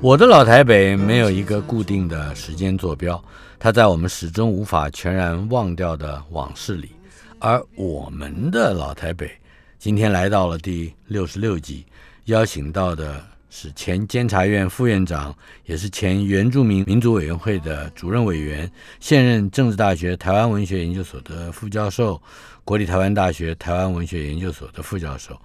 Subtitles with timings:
[0.00, 3.22] 我的老台北没有一个固定的时间坐标，
[3.58, 6.90] 它在我们始终无法全然忘掉的往事里。
[7.38, 9.30] 而我们的老台北
[9.78, 11.84] 今天来到了第六十六集，
[12.26, 15.34] 邀请到的是前监察院副院长，
[15.66, 22.20] 也是前原住民民族委员会的主任委员，现任政治大学台湾文学研究所的副教授，
[22.64, 25.40] 国立台湾大学台湾文学研究所的副教授。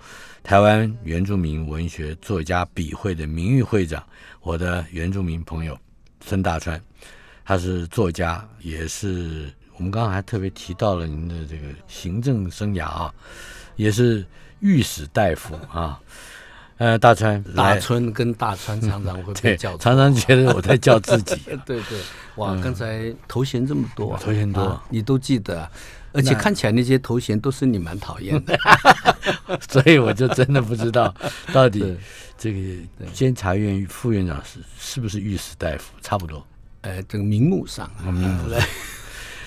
[0.48, 4.02] 台湾原住民文学作家笔会的名誉会长，
[4.40, 5.78] 我的原住民朋友
[6.22, 6.82] 孙大川，
[7.44, 13.14] 他是作家，也是我们刚刚还特别提到了您的这个行政生涯啊，
[13.76, 14.26] 也是
[14.62, 16.00] 御史大夫啊。
[16.78, 21.36] 呃，大川，大川跟大川 常常会被叫，常常觉得我在叫自己。
[21.66, 22.00] 对对，
[22.36, 25.70] 哇，刚才头衔这么多，头衔多，你都记得。
[26.14, 28.58] 而且看起来那些头衔都是你蛮讨厌的，
[29.70, 31.14] 所以我就真的不知道
[31.54, 31.96] 到底
[32.38, 32.60] 这个
[33.14, 36.44] 监察院副院长是是不是御史大夫，差不多。
[36.82, 38.60] 呃，这个名目上，名目上，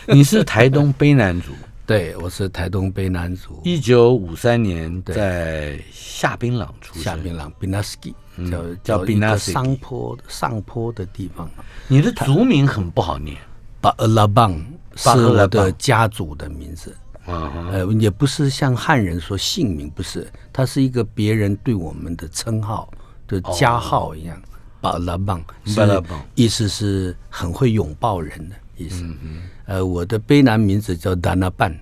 [0.06, 1.53] 你是台东卑南族，
[1.91, 3.60] 对，我是台东卑南族。
[3.64, 9.55] 一九五三年在下槟榔出生，下槟榔 b i n a s k i 叫叫 b i n a s k i
[9.55, 11.50] 上坡上坡的地方。
[11.88, 13.36] 你的族名很不好念，
[13.80, 14.64] 巴尔拉邦。
[14.95, 16.96] 是我的家族的名字，
[17.27, 22.89] 呃，也不是像汉人说姓名，不是，它是一个别人对我们的称号
[23.27, 24.40] 的加号一样。
[24.80, 25.42] 巴拉邦，
[25.77, 29.02] 巴拉邦，意思是很会拥抱人的意思。
[29.05, 31.73] 嗯呃，我的卑南名字叫达那半，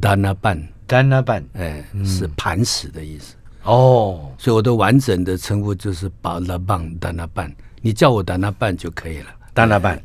[0.00, 3.34] 达那半，达那半，哎，是磐石的意思。
[3.64, 9.26] 哦，所以我的完整的称呼就是巴拉邦达那半，你叫我达那半就可以了。
[9.52, 10.00] 达那半，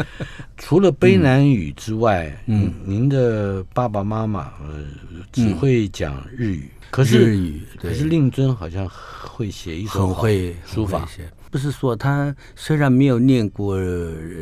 [0.56, 4.84] 除了卑南语之外，嗯，您的爸爸妈妈呃
[5.32, 11.06] 只会讲日语，可是日语，可是令尊好像会写一手很会书法。
[11.52, 13.78] 不是说他虽然没有念过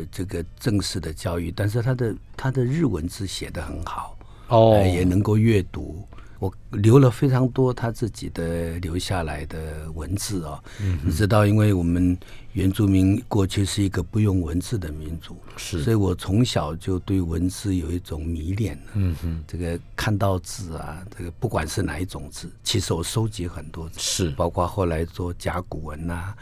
[0.09, 4.17] 这个正式的教育，但是他的他的日文字写的很好，
[4.47, 6.07] 哦，也能够阅读。
[6.39, 10.59] 我留了非常多他自己的留下来的文字啊，
[11.03, 12.17] 你知道，因为我们
[12.53, 18.79] 原住民过去是一个不用文字的民族，是，所以我从小就对文字有一种迷恋。
[18.93, 26.33] 嗯哼，这个看到字啊，这个不管是哪一种字，其实我收集很多字，是，包括后来做甲骨文呐。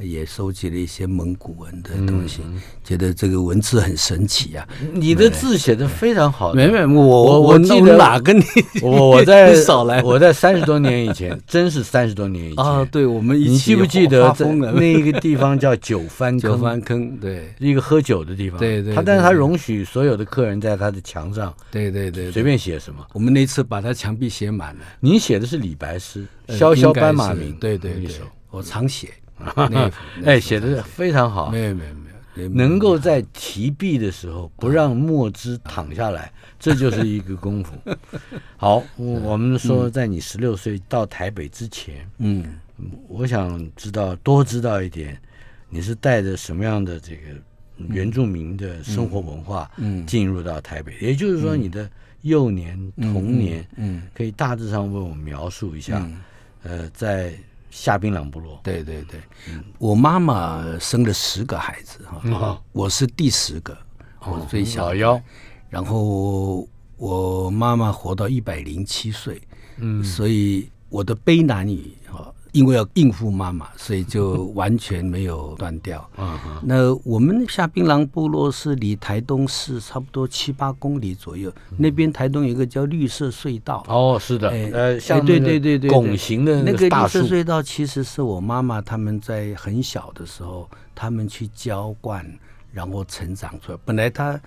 [0.00, 2.40] 也收集了一些蒙古文的东西，
[2.84, 4.64] 觉得这个文字很神奇啊！
[4.92, 8.44] 你的字写的非常好，没没，我我我记得哪跟你
[8.80, 12.84] 我我在 少来，我在三十多年以前，真是三十多年以前啊！
[12.90, 14.34] 对，我们你记不记得
[14.74, 16.50] 那一个地方叫九番 坑？
[16.50, 18.58] 九番坑，对，一个喝酒的地方。
[18.58, 23.06] 对对，他但是他容许所有的客人在他的墙上，对对对，随便写什么。
[23.12, 24.80] 我们那次把他墙壁写满了。
[25.00, 28.16] 你写的是李白诗，萧萧斑马鸣，对对对，
[28.50, 29.08] 我常写。
[30.24, 32.07] 哎，写的非常好，没有没有没有，
[32.46, 37.72] 能够在提笔的时候不让墨汁淌下来， 这就是一个功夫。
[38.56, 42.44] 好，我们说在你十六岁到台北之前，嗯，
[43.08, 45.20] 我想知道多知道一点，
[45.68, 47.22] 你是带着什么样的这个
[47.88, 51.90] 原住民的生活文化，嗯，进入到台北，也就是说你的
[52.22, 56.08] 幼年童年，嗯，可以大致上为我们描述一下，
[56.62, 57.32] 呃，在。
[57.80, 59.20] 下槟榔部落，对对对，
[59.78, 63.76] 我妈妈生了十个孩子哈，我是第十个，
[64.20, 64.92] 我最小。
[64.96, 65.20] 幺，
[65.70, 69.40] 然后我妈妈活到一百零七岁，
[69.76, 72.34] 嗯，所以我的悲男女哈。
[72.52, 76.08] 因为要应付妈妈，所以就完全没有断掉。
[76.62, 83.84] 那我们下槟榔部落是离台东市差不多七八公里左右，那边台东有一个叫绿色隧道。
[83.88, 92.24] 哦，是的，呃，像对对对对拱形的那个绿色隧道，其实是我妈妈他们在很小的时候，他们去浇灌，
[92.72, 93.78] 然后成长出来。
[93.84, 94.40] 本来他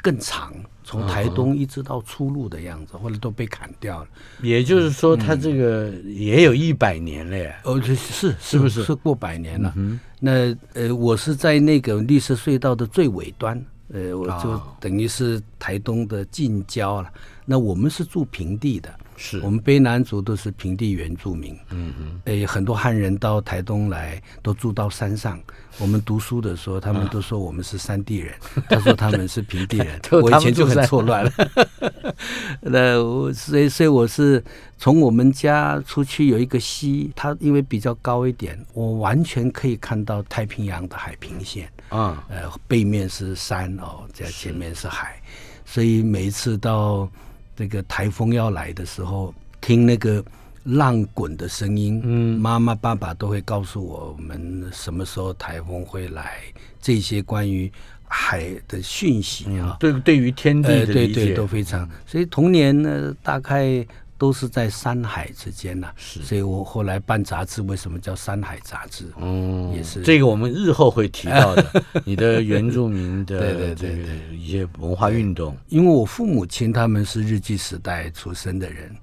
[0.00, 0.52] 更长，
[0.84, 4.08] 从台东一直到出路的样子，后来都被砍掉了。
[4.42, 7.54] 也就是说，它这个也有一百年了耶。
[7.64, 9.74] 哦，是是是不是是过百年了？
[10.20, 13.62] 那呃，我是在那个绿色隧道的最尾端，
[13.92, 17.10] 呃，我就等于是台东的近郊了。
[17.44, 18.94] 那我们是住平地的。
[19.20, 25.38] 是我们卑南族都是平地原住民，嗯嗯，诶，很多汉人到台东来都住到山上。
[25.78, 28.32] 我们读书的时候，他们都说我们是山地人，
[28.70, 30.00] 他说他们是平地人。
[30.22, 31.32] 我以前就很错乱了。
[32.62, 34.42] 那我所以所以我是
[34.78, 45.20] 从我们家出去有一个溪，它因为比较高一点，我完全可以看到太平洋的海平线啊，呃，背面是山哦，在前面是海，
[45.64, 47.08] 所以每一次到。
[47.58, 50.24] 这个台风要来的时候，听那个
[50.62, 56.38] 浪滚的声音，嗯，妈妈、爸爸都会告诉我们什么时候台风会来，
[56.80, 57.68] 这些关于
[58.06, 61.90] 海的讯息啊，对，对于天地的理解都非常。
[62.06, 63.84] 所以童年呢，大概。
[64.18, 69.04] 都是在山海之间呐，是，所以我后来办杂志，为什么叫山海杂志？
[69.18, 71.82] 嗯，也是这个我们日后会提到的。
[72.04, 78.94] 你的原住民的对对对对一些文化运动，因为我父母亲他们是日记时代出生的人，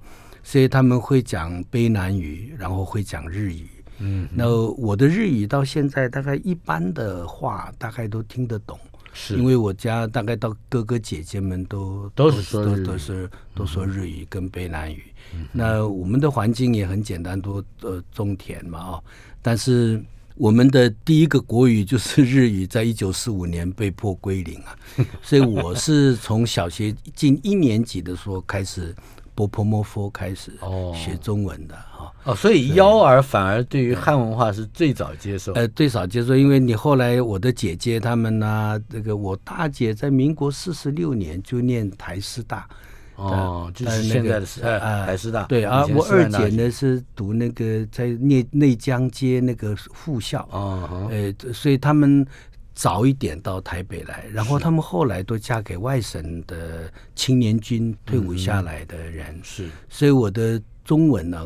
[0.42, 3.66] 所以他们会讲卑南语，然后会讲日语。
[3.98, 8.78] 嗯，那我的日语到现在大概一般的话，大概都听得懂。
[9.16, 9.36] 是。
[9.38, 15.04] 因为我家大概到哥哥姐姐们都都是都都是都说日语跟卑南语，
[15.50, 19.02] 那我们的环境也很简单，都呃种田嘛啊，
[19.40, 19.98] 但是
[20.34, 24.76] 我们的第一个国语就是日语，在一九四五年被迫归零啊，
[25.22, 28.94] 所以我是从小学进一年级的时候开始。
[29.36, 30.50] 波婆摩佛开始
[30.92, 32.12] 学中文的哈。
[32.24, 42.66] 哦，所以幺儿反而对于汉文化是最早接受，呃，最早接受，因为你后来我的姐姐他们呢，这个我大姐在民国四十六年就念台师大，
[43.14, 52.26] 哦，就是现在的呃台师大，对啊，我二姐呢是读那个在内内江街那个附校，哦，呃，所以他们。
[52.76, 61.42] 早一点到台北来，然后他们后来都嫁给外省的青年军退伍下来的人，是，所以我的中文呢，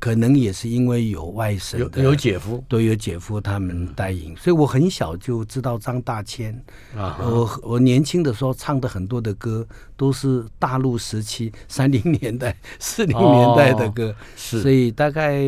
[0.00, 6.52] 可能也是因为有外省的有姐夫，都有姐夫他们带引，所以我很小就知道张大千。
[6.96, 9.64] 啊，我我年轻的时候唱的很多的歌
[9.96, 15.40] 都是大陆时期三零年代、四零年代的歌，是，所以大概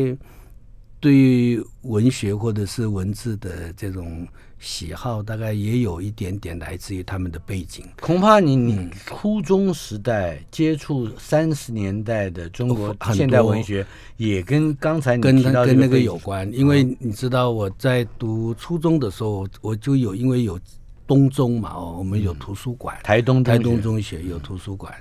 [1.01, 4.25] 对于文学或者是文字的这种。
[4.59, 7.85] 喜好大概也有一点点来自于他们的背景。
[8.01, 13.85] 恐怕你你初中时代接触三十年代的中国现代文学，
[14.17, 16.51] 也跟刚才你跟跟那个有关。
[16.53, 20.59] 因为你知道我在读初中的时候，我就有因为有
[21.05, 24.93] 东中嘛哦，我们有图书馆，台东台东中学有图书馆。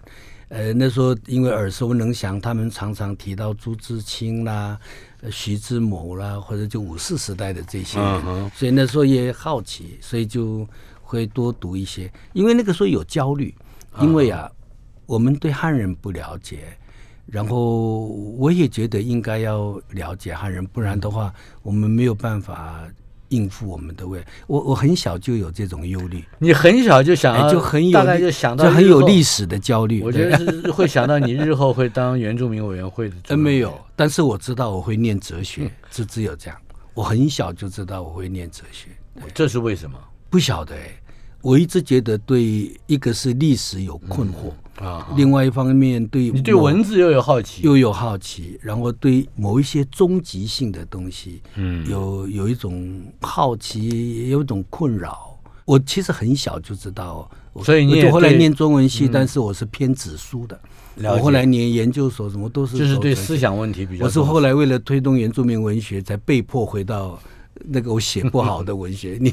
[0.48, 4.78] 呃，那时候因为耳熟能详，他们常常提到朱自清啦。
[5.28, 10.64] 徐志摩啦，或者就五四时代的这些人，所以那时候也好奇，所以就
[11.02, 12.08] 会多读一些。
[12.32, 13.52] 因为那个时候有焦虑，
[14.00, 14.48] 因为啊，
[15.04, 16.78] 我们对汉人不了解，
[17.26, 18.06] 然后
[18.38, 22.84] 我也觉得应该要了解汉人，不然的话，我们没有办法。
[23.28, 26.24] 应付我们的未来，我我很小就有这种忧虑。
[26.38, 30.02] 你很小就想，就很有大概就想到就很有历史的焦虑。
[30.02, 33.16] 我觉得是会想到你日后会当原住民委员会的。
[33.24, 36.56] 真没有，但是我知道我会念哲学，只只有这样。
[36.94, 38.88] 我很小就知道我会念哲学，
[39.34, 39.98] 这是为什么？
[40.30, 41.00] 不晓得哎。
[41.42, 55.38] 我一直觉得对一个是历史有困惑啊，另外一方面对你对文字又有好奇，又有好奇，然后对某一些终极性的东西，嗯，有有一种好奇，也有一种困扰。
[55.64, 57.28] 我其实很小就知道，
[57.64, 60.60] 所以你就后来念中文系，但是我是偏子书的。
[61.02, 64.04] 我后来念研究所，什么都是就是对思想问题比较。
[64.04, 67.18] 我是后来为了推动原住民文学，才被迫回到。
[67.64, 69.30] 那个我写不好的 文学，你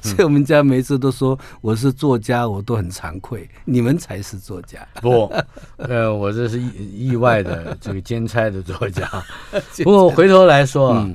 [0.00, 3.48] 所以我们家每次都说我是作家，我都很惭愧。
[3.64, 5.32] 你们才是作家，不，
[5.76, 9.10] 呃，我这是意意外的这个兼差的作家。
[9.84, 11.10] 不过回头来说啊，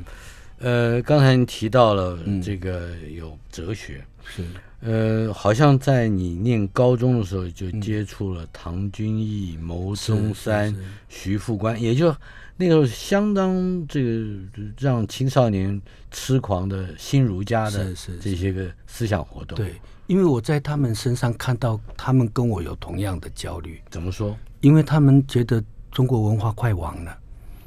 [0.60, 4.44] 呃，刚才你提到了这个有哲学，是，
[4.82, 10.76] 呃，好像在你念高中的时候就接触了唐君毅、牟宗三、
[11.08, 12.16] 徐副官，也就。
[12.62, 14.20] 那个相当这个
[14.78, 17.92] 让青少年痴狂的新儒家的
[18.22, 19.74] 这些个思想活动，对，
[20.06, 23.82] 因为我在他们身上看到他们跟我有同样的焦虑。
[23.90, 24.38] 怎么说？
[24.60, 27.18] 因为他们觉得中国文化快亡了，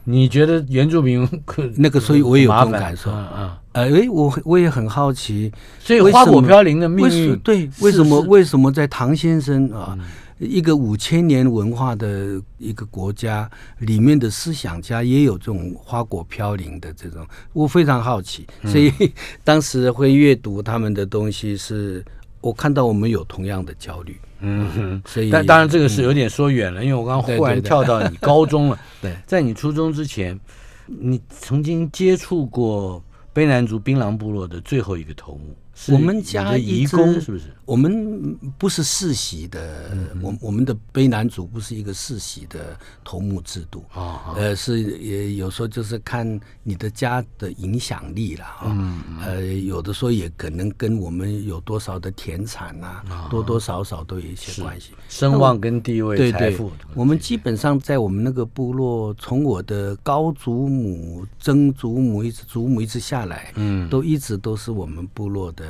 [0.05, 1.29] 你觉得原住民
[1.75, 3.11] 那个，所以我也有这种感受。
[3.11, 3.57] 嗯嗯。
[3.73, 9.99] 哎，我我也很好奇，所以花果飘零的命运，对，为什么为什么在唐先生啊？
[10.39, 13.49] 一个五千年文化的一个国家
[13.79, 18.93] 里面的思想家也有这种花果飘零的这种，我非常好奇，所以
[19.45, 22.05] 当时会阅读他们的东西，是
[22.41, 30.39] 我看到我们有同样的焦虑，嗯哼，所以但当然这个是有点说远了，因为我刚刚忽然跳到你高中了，对，在你初中之前，
[30.87, 35.55] 你曾经接触过卑南族槟榔部落的最后一个头目。
[35.89, 37.45] 我们家一工是不是？
[37.65, 43.83] 我们不是世袭的，我我们的卑南族不是一个世袭的头目制度。
[43.93, 56.59] 啊，呃，是也有时候就是看你的家的影响力了啊，呃，有的时候也可能跟我们有多少的田产啊，多多少少都有一些关系，声望跟地位、对对。
[56.95, 65.64] 我们基本上在我们那个部落，从我的高祖母、曾祖母一直祖母一直下来，嗯，都一直都是我们部落的。
[65.65, 65.69] 呃，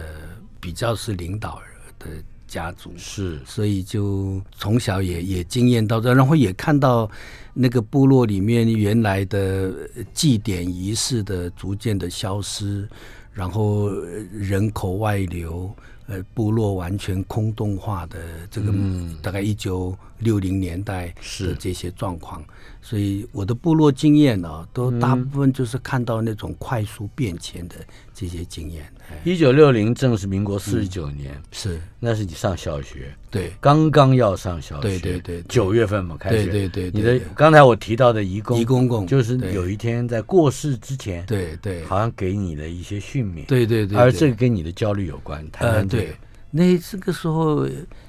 [0.60, 1.62] 比较是领导
[1.98, 2.08] 的
[2.48, 2.92] 家族。
[2.96, 7.08] 是，所以就从小也也经验到这，然后也看到
[7.52, 9.72] 那个部落里面原来的
[10.12, 12.88] 祭典仪式的逐渐的消失，
[13.32, 13.90] 然后
[14.32, 15.70] 人口外流，
[16.06, 18.18] 呃，部落完全空洞化的
[18.50, 18.72] 这个，
[19.22, 22.42] 大概一九六零年代的这些状况。
[22.82, 27.76] 所以我的部落经验呢，都大部分就是看到那种快速变迁的
[28.12, 28.84] 这些经验。
[29.24, 31.80] 一九六零正是民国四十九年，是。
[31.98, 37.00] 那是你上小学，对，刚刚要上小学，对对对，九月份嘛开始，对对对。
[37.00, 45.42] 你的刚才我提到的姨公，姨公公，就是有一天在过世之前，对对，好像给你的一些训勉，对对对，而这个跟你的焦虑有关。
[45.58, 46.14] 呃，对，
[46.50, 47.66] 那这个时候。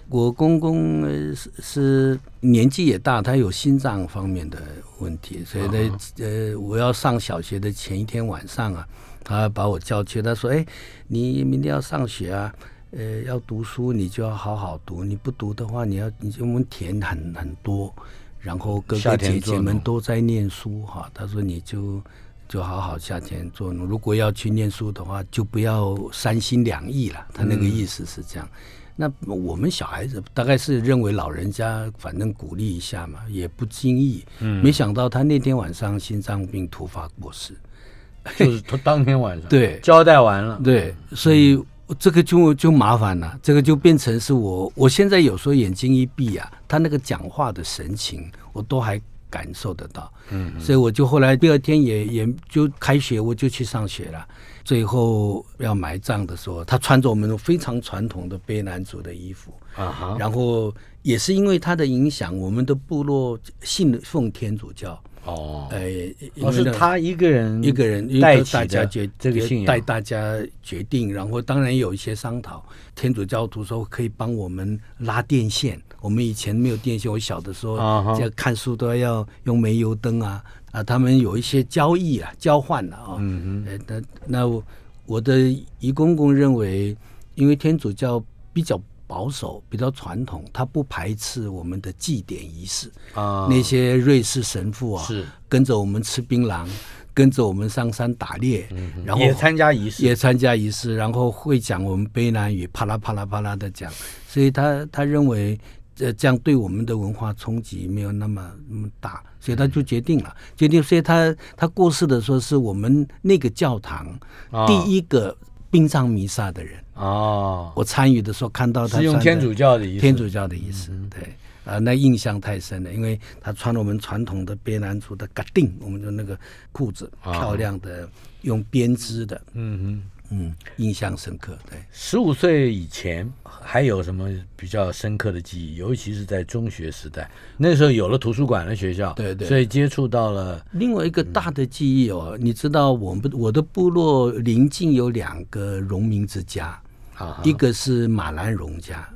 [0.08, 1.04] 我公公
[1.36, 4.62] 是是年纪也大，他有心脏方面的
[5.00, 8.88] 问题，所以呢，呃，我要上小学的前一天晚上啊，
[9.24, 10.64] 他把我叫去，他说：“哎，
[11.08, 12.54] 你明天要上学啊，
[12.92, 17.94] 呃，要读书，你就要好好读，你不读的话，你要你我们田很很多，
[18.40, 22.00] 然后哥哥姐姐们都在念书哈。”他说：“你就
[22.48, 28.48] 就好好夏天做农，如果要去念书的话，就不要三心两意了。”他那个意思是这样。
[28.96, 34.24] 那我们小孩子大概是认为老人家反正鼓励一下嘛，也不经意。
[34.40, 37.54] 嗯，没想到他那天晚上心脏病突发过世，
[38.38, 41.62] 就是他当天晚上对交代完了，对，所以
[42.00, 49.00] 这个就就麻烦了，这个就变成是我我现在有时候眼睛一闭啊，他那个讲话的神情我都还
[49.30, 50.12] 感受得到。
[50.32, 54.26] 嗯，所以我就后来第二天也也就开学，我就去上学了。
[54.66, 59.54] 最后要埋葬的时候，他穿着我们非常传统的卑南族的衣服。
[59.76, 65.00] 啊，然后也是因为他的影响，我们的部落信奉天主教。
[65.26, 66.14] 哦，哎，
[66.52, 72.64] 是他一个人一个人带大家决这个信仰，带大家决定，然后当然有一些商讨，
[72.96, 77.78] 天主教徒说可以帮我们拉电线，我们以前没有电线，我小的时候
[78.18, 80.44] 在看书都要用煤油灯啊。
[80.76, 83.16] 啊，他们有一些交易啊，交换了啊。
[83.18, 83.80] 嗯嗯。
[83.88, 84.64] 那那
[85.06, 85.40] 我的
[85.80, 86.94] 姨公公认为，
[87.36, 88.78] 因为天主教比较
[89.08, 93.48] 保守、比较传统，他不排斥我们的祭典仪式啊。
[93.50, 96.68] 那些瑞士神父啊，是跟着我们吃槟榔，
[97.14, 98.68] 跟着我们上山打猎，
[99.06, 103.90] 然后也参加仪式，也参加仪式，然后会讲我们卑南语，啪啦啪啦啪啦的讲。
[104.28, 105.58] 所以他他认为。
[105.96, 110.84] 这这样对我们的文化冲击没有那么那么大，所以他就决定了，决定。
[110.84, 114.20] 所以他他过世的时候，是我们那个教堂
[114.68, 115.36] 第一个
[115.72, 117.72] 殡葬弥撒的人哦。
[117.76, 121.34] 我参与的时候看到他是用天主教的意思，天主教的意思，对
[121.64, 126.38] 啊，那印象太深了，因为他穿了我们传统的边南族的嘎定，我们的那个
[126.72, 128.08] 裤子，漂亮的
[128.42, 130.12] 用编织的，嗯哼。
[130.30, 131.58] 嗯，印象深刻。
[131.70, 135.76] 对，十五岁以前还有什么比较深刻的记忆？
[135.76, 142.38] 尤其是在中学时代，那时候有了图书馆的学校，对对，所以接触到了另外一个大的记忆哦。
[142.40, 146.82] 你知道，我们我的部落邻近有两个荣民之家，
[147.16, 149.08] 啊，一个是马兰荣家，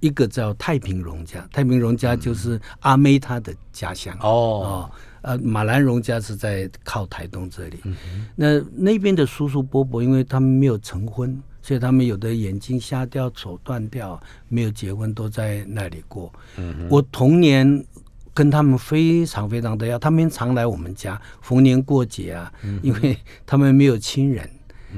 [0.00, 1.46] 一个叫太平荣家。
[1.52, 4.90] 太平荣家就是阿妹她的家乡哦。
[5.22, 7.78] 呃，马兰荣家是在靠台东这里，
[8.36, 16.32] 那那边的叔叔伯伯，因为他们没有成婚，所以他们有的眼睛瞎掉、手断掉，没有结婚，都在那里过。
[16.88, 17.84] 我童年
[18.34, 22.52] 跟他们非常非常的要，他们常来我们家，逢年过节啊，
[22.82, 24.48] 因为他们没有亲人，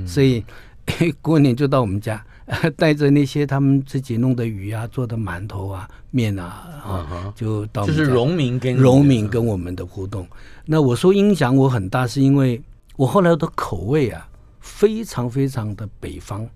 [0.07, 0.43] 所以
[1.21, 2.25] 过年就到我们家。
[2.77, 6.45] 带着那些他们自己弄的鱼啊、做的馒头啊、面啊
[6.85, 10.27] 啊，就到就是农民跟农民跟我们的互动。
[10.67, 12.63] 那我说影响我很大，是因为
[12.97, 14.29] 我后来的口味啊，
[14.61, 16.47] 非常非常的北方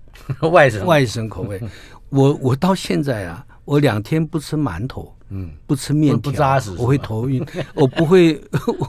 [0.51, 1.61] 外省外省口味。
[2.09, 7.45] 我我到现在啊，我两天不吃馒头，嗯，不吃面不扎实，我会头晕。
[7.75, 8.41] 我不会，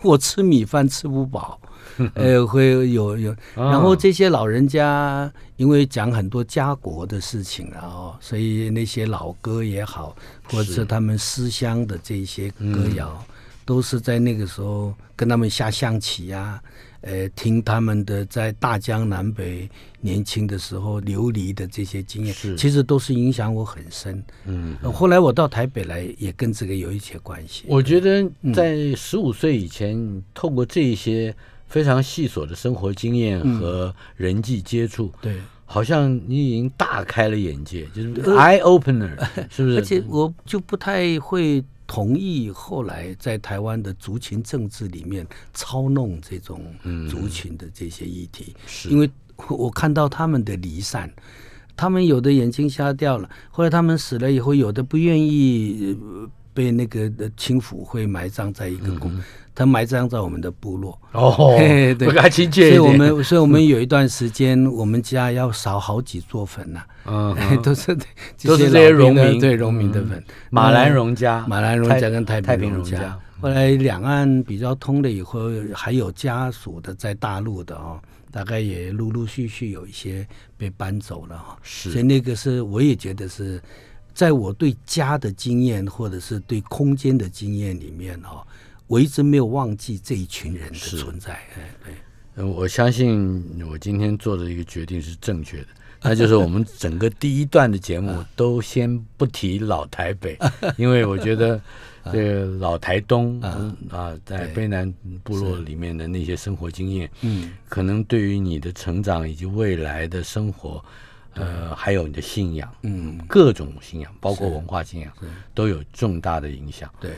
[0.03, 1.61] 我吃米饭吃不饱。
[2.15, 13.25] 呃，会有有，然后这些老人家因为讲很多家国的事情，然后所以那些老歌也好，或者是他们思乡的这些歌谣，
[13.65, 16.63] 都是在那个时候跟他们下象棋呀，
[17.03, 19.69] 呃，听他们的在大江南北
[20.01, 24.23] 年轻的时候流离的这些经验，其实都是影响我很深。
[24.47, 27.65] 嗯，后来我到台北来，也跟这个有一些关系。
[27.69, 31.35] 我觉得在十五岁以前，透过这些。
[31.71, 39.17] 非常细琐的生活经验和人际接触，对，好像你已经大开了眼界，就是 eye opener，
[39.49, 39.79] 是不是？
[39.79, 45.25] 而且我就不太会同意后来在台湾的族群政治里面
[45.55, 46.61] 操弄这种
[47.09, 48.89] 族群的这些议题，是。
[48.89, 49.09] 因为
[49.49, 51.09] 我看到他们的离散，
[51.77, 55.97] 他们有的眼睛瞎掉了，后来他们死了以后，有的不愿意
[56.53, 59.17] 被那个清府会埋葬在一个公。
[59.55, 61.95] 他埋葬在我们的部落哦，对，
[62.51, 66.83] 所以我们，所以我们有一段时间，我们家要扫好几座坟呐。
[67.05, 67.95] 嗯，都是
[68.45, 70.23] 都是这些农民，对农民的坟。
[70.51, 73.19] 马兰荣家、马兰荣家跟太太平荣家。
[73.41, 80.27] 后来两岸比较通了以后，还有家属的在大陆的哦，大概也陆陆续续有一些
[80.57, 81.59] 被搬走了哈。
[81.63, 83.61] 是，所以那个是我也觉得是
[84.15, 88.47] 在我对家的经验或者是对空间的经验里面哦。
[88.91, 91.35] 我一直没有忘记这一群人的存在。
[91.57, 91.95] 哎，
[92.35, 95.69] 对，我相信我今天做的一个决定是正确的，
[96.03, 100.37] 那就是我们整个第一段的节目 都先不提老台北，
[100.77, 101.61] 因为我觉得
[102.11, 103.41] 这个老台东
[103.91, 104.93] 啊，在卑南
[105.23, 110.85] 部落里面的那些生活经验，嗯，可能对于你的成长以及未来的生活，
[111.35, 115.13] 呃，还有你的信仰，嗯，各种信仰，包括文化信仰，
[115.55, 116.93] 都有重大的影响。
[117.01, 117.13] 对。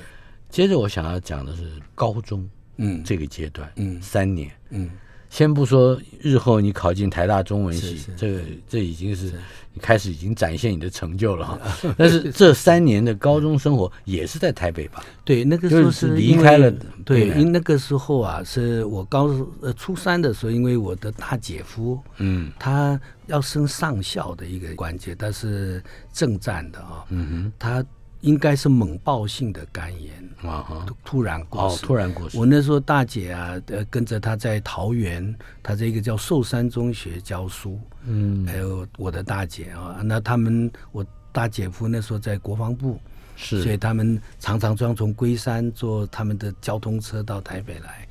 [0.52, 1.62] 接着我想要讲的是
[1.94, 4.90] 高中，嗯，这个阶段，嗯，三年，嗯，
[5.30, 9.32] 先不说日后你考进台大中文系，这个这已经是
[9.72, 11.58] 你开始已经展现你的成就了哈。
[11.96, 15.02] 但是这三年的高中生活也是在台北吧？
[15.24, 16.70] 对，那个时候是离开了，
[17.02, 19.28] 对，因那个时候啊，是我高
[19.62, 27.82] 呃初三的时候，因为我的大姐夫，嗯，他要升上校的一个关节，他是正战的啊，嗯哼，他。
[28.22, 31.76] 应该是猛暴性的肝炎啊，突然过世。
[31.76, 32.38] 哦，突然过世。
[32.38, 37.78] 我那时候大姐啊，呃，跟着他在桃园，他在一个叫寿山中学教书。
[38.06, 42.98] 嗯，还有我的大姐啊，那他们我大姐夫那时候在国防部，
[43.36, 48.08] 是，所以他们常常装从龟山坐他们的交通车到台北来。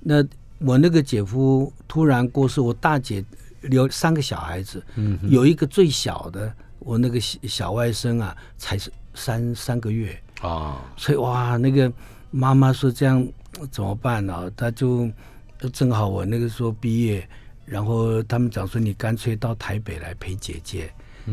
[0.00, 0.22] 那
[0.58, 3.24] 我那个姐夫突然过世，我大姐
[3.70, 8.92] 有三个小孩子，嗯，有一个最小的，我那个小外甥啊，才是。
[9.14, 11.90] 三三个月啊，所以哇，那个
[12.30, 13.26] 妈妈说这样
[13.70, 14.50] 怎么办呢？
[14.56, 15.08] 她就
[15.72, 17.26] 正好我那个时候毕业，
[17.64, 20.92] 然后他们讲说你干脆到台北来陪姐姐。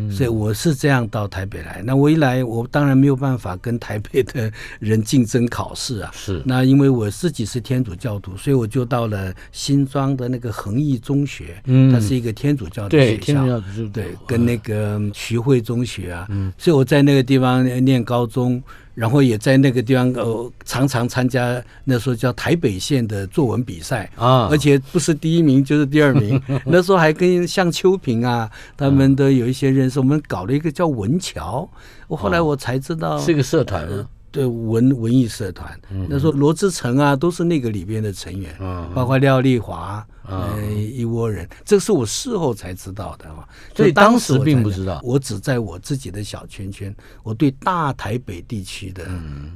[0.10, 1.82] 所以我是这样到台北来。
[1.84, 6.12] 那我一来，我当然没有办法跟台北的人竞争考试啊。
[6.14, 6.42] 是。
[6.46, 11.62] 那因为我自己是天主教徒，所以我就到了新庄的那个恒毅中学。
[11.66, 11.92] 嗯。
[11.92, 13.16] 它是一个天主教的学校。
[13.16, 16.26] 对，天主教对，跟那个徐汇中学啊。
[16.30, 16.52] 嗯。
[16.58, 18.62] 所以我在那个地方念高中。
[18.94, 26.42] 然后也在那个地方，呃，常常参加那时候叫台北县的作文比赛啊，而且不是第一名就是第二名。
[26.66, 30.00] 那时候还跟像秋萍啊，他们都有一些认识。
[30.00, 31.70] 我们搞了一个叫文桥，
[32.08, 34.08] 我后来我才知道是个社团吗？
[34.34, 35.70] 对文文艺社团，
[36.08, 38.50] 那时候罗志成啊都是那个里边的成员，
[38.96, 43.46] 包括廖丽华，呃一窝人，这是我事后才知道的嘛。
[43.76, 49.10] 所以当时并不知道，我只在我自己的小圈圈，我对大台北地区的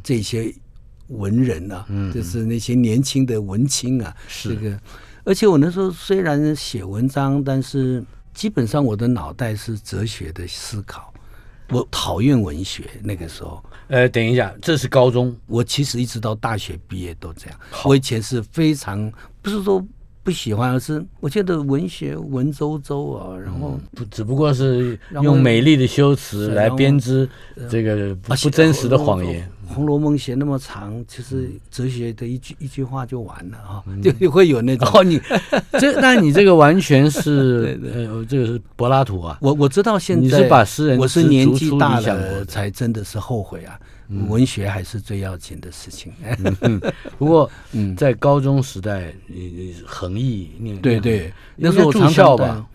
[0.03, 0.53] 这些
[1.07, 4.79] 文人啊，就是那些年轻的文青啊，这个，
[5.23, 11.13] 而且我那时候虽然写文章，但是基本上我的脑袋是哲学的思考。
[11.69, 13.63] 我讨厌文学，那个时候。
[13.87, 15.35] 呃，等一下，这是高中。
[15.47, 17.59] 我其实一直到大学毕业都这样。
[17.85, 19.83] 我以前是非常不是说
[20.25, 27.29] 不喜欢，而是我觉得文学文绉绉啊，然后不只不过是用美丽的修辞来编织
[27.69, 29.47] 这个不真实的谎言。
[29.67, 33.83] 红楼梦》写那么长，其实哲学的一句一句话就完了啊，
[34.19, 34.87] 就会有那种。
[34.93, 35.21] 哦，你
[35.79, 39.37] 这那你这个完全是呃，这个是柏拉图啊。
[39.41, 43.79] 我我知道现在你是把诗人我是年纪大了才真的是后悔啊。
[44.09, 46.13] 文学还是最要紧的事情。
[47.17, 47.49] 不过
[47.97, 49.13] 在高中时代，
[49.85, 52.65] 恒毅念对对，那时候住校吧。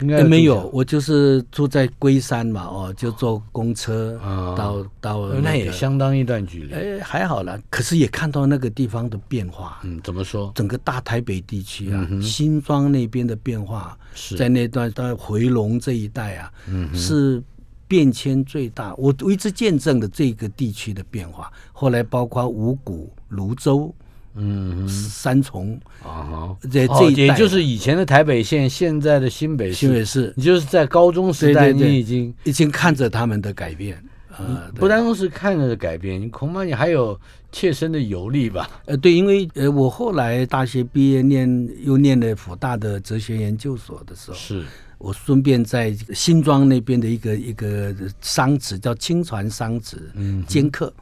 [0.00, 4.18] 应该没有，我就是住在龟山嘛，哦，就坐公车
[4.56, 6.72] 到到，那也相当一段距离。
[6.72, 9.78] 哎，还好了，可是也看到那个地方的变化。
[9.84, 10.50] 嗯，怎么说？
[10.54, 13.94] 整个大台北地区啊，新庄那边的变化，
[14.38, 17.42] 在那段在回龙这一带啊，嗯是
[17.90, 18.94] 变迁最大。
[18.94, 21.52] 我我一直见证了这个地区的变化。
[21.72, 23.92] 后来包括五谷、泸州。
[24.36, 34.00] 嗯，三重啊，这这也就是以前的台北县，现在的新北市，新北市，你就是在高中时代，你已经已经看着他们的改变
[34.30, 37.18] 啊，不单是看着改变，你恐怕你还有
[37.50, 38.70] 切身的游历吧？
[38.86, 44.64] 呃，对，因为呃，我后来大学毕业念又念了辅大的哲学研究所的时候，是
[45.00, 50.92] 我顺便在新庄那边的一个一个商职叫青船商职嗯兼课。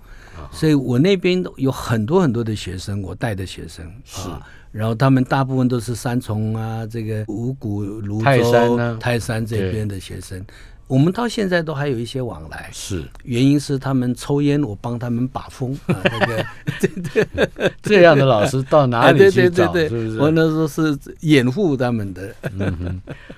[0.53, 4.29] 所以我那边有很多很多的学生，我带的学生是，
[4.71, 10.41] 然后他们大部分都是三重啊，这个五股、泸州、泰山泰山这边的学生，
[10.89, 12.69] 我们到现在都还有一些往来。
[12.73, 15.79] 是，原因是他们抽烟，我帮他们把风。
[15.87, 16.45] 那个，
[16.81, 19.73] 对对，这样的老师到哪里去找？
[19.75, 20.19] 是不是？
[20.19, 22.35] 我那时候是掩护他们的。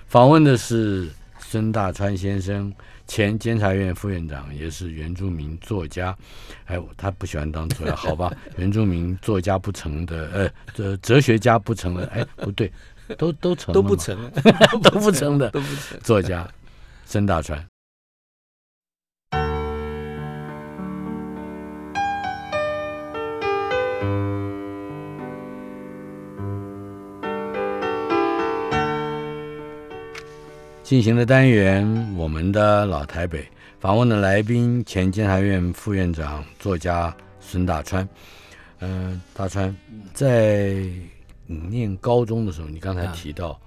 [0.07, 1.09] 访问的是
[1.39, 2.73] 孙大川先生。
[3.07, 6.17] 前监察院副院长，也是原住民作家。
[6.67, 8.33] 哎，他不喜欢当作家，好吧？
[8.57, 12.07] 原住民作家不成的，呃，哲哲学家不成了。
[12.15, 12.71] 哎，不对，
[13.19, 14.17] 都都成，都不成，
[14.81, 15.99] 都不成的，都不成。
[16.05, 16.49] 作家
[17.11, 17.59] 曾大川。
[30.85, 33.45] 进行的单元，我们的老台北
[33.81, 38.09] 访问的来宾，前监察院副院长、作家孙大川。
[38.79, 39.77] 嗯，大川
[40.15, 40.75] 在
[41.45, 43.61] 你念高中的时候，你刚才提到。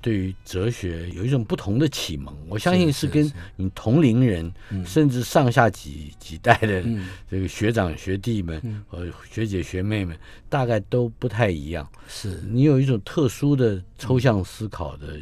[0.00, 4.50] 对于哲学有一种不同的启蒙，我相信是跟你同龄人，
[4.86, 6.82] 甚至上下几几代的
[7.30, 10.16] 这个学长学弟们和学姐学妹们，
[10.48, 11.86] 大概都不太一样。
[12.08, 12.40] 是。
[12.50, 15.18] 你有一种特殊的抽象思考的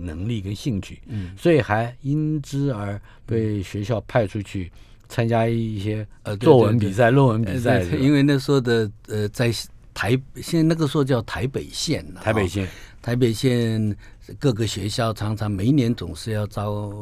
[0.00, 1.00] 能力跟兴趣，
[1.36, 4.70] 所以还因之而被学校派出去
[5.08, 7.82] 参加一些呃作文比赛、论文比赛。
[7.82, 9.52] 因为那时候的呃，在
[9.92, 12.68] 台现在那个时候叫台北县，台北县。
[13.02, 13.96] 台北县
[14.38, 16.92] 各个学校常常每一年总是要招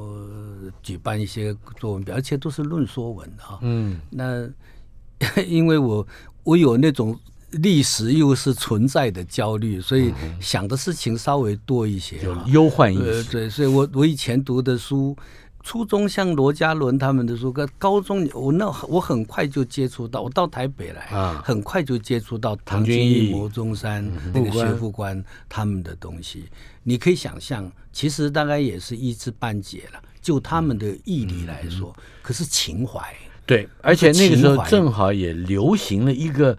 [0.82, 3.58] 举办一些作文表，而且都是论说文哈。
[3.62, 4.48] 嗯，那
[5.46, 6.06] 因为我
[6.44, 7.18] 我有那种
[7.50, 13.24] 历史又是存在的焦虑，所以想的事情稍微多一些，有忧患意识。
[13.24, 15.16] 对，所以我我以前读的书。
[15.62, 26.46] 初中像罗家伦他们的书，跟高中我那我很快就接触到，我到台北来，啊，很快就接触到唐君毅、牟中山那个学富官他们的东西。
[26.82, 30.02] 你可以想象，其实大概也是一知半解了。
[30.22, 33.00] 就他们的毅力来说，可是情怀。
[33.46, 36.56] 对，而且那个时候正好也流行了一个。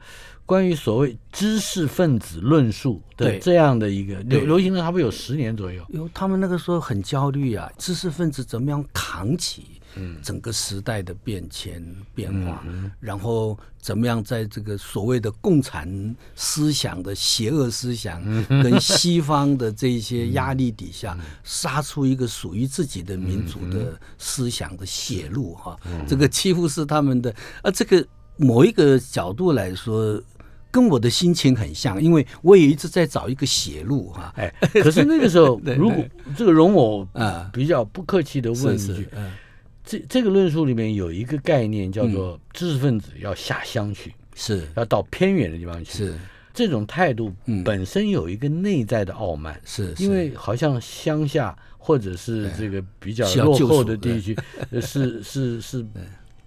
[0.51, 5.81] 关于所谓知识分子论述的这样的一个流流行了，差不多有十年左右。
[5.87, 9.63] 有他们那个时候很焦虑啊，知识分子怎么样扛起
[10.21, 11.81] 整个时代的变迁
[12.13, 12.61] 变化，
[12.99, 15.87] 然后怎么样在这个所谓的共产
[16.35, 25.79] 思想的邪恶思想跟西方的这些压力底下， 杀出一个属于自己的民族的思想的血路哈。
[26.05, 30.21] 这个几乎是他们的啊，这个某一个角度来说。
[30.71, 34.33] 跟我的心情很像，因为我也一直在找一个血路哈。
[34.37, 36.03] 哎，可是那个时候， 如果
[36.35, 37.49] 这个容我啊。
[37.53, 39.07] 比较不客气的问一句，
[39.83, 44.65] 这这个论述里面有一个概念叫做知识分子要下乡去，是。
[44.75, 46.15] 要到偏远的地方去，是。
[46.53, 47.33] 这种态度
[47.65, 54.37] 本身有一个内在的傲慢，是因为好像乡下或者是这个比较落后的地区，
[54.81, 55.85] 是 是是。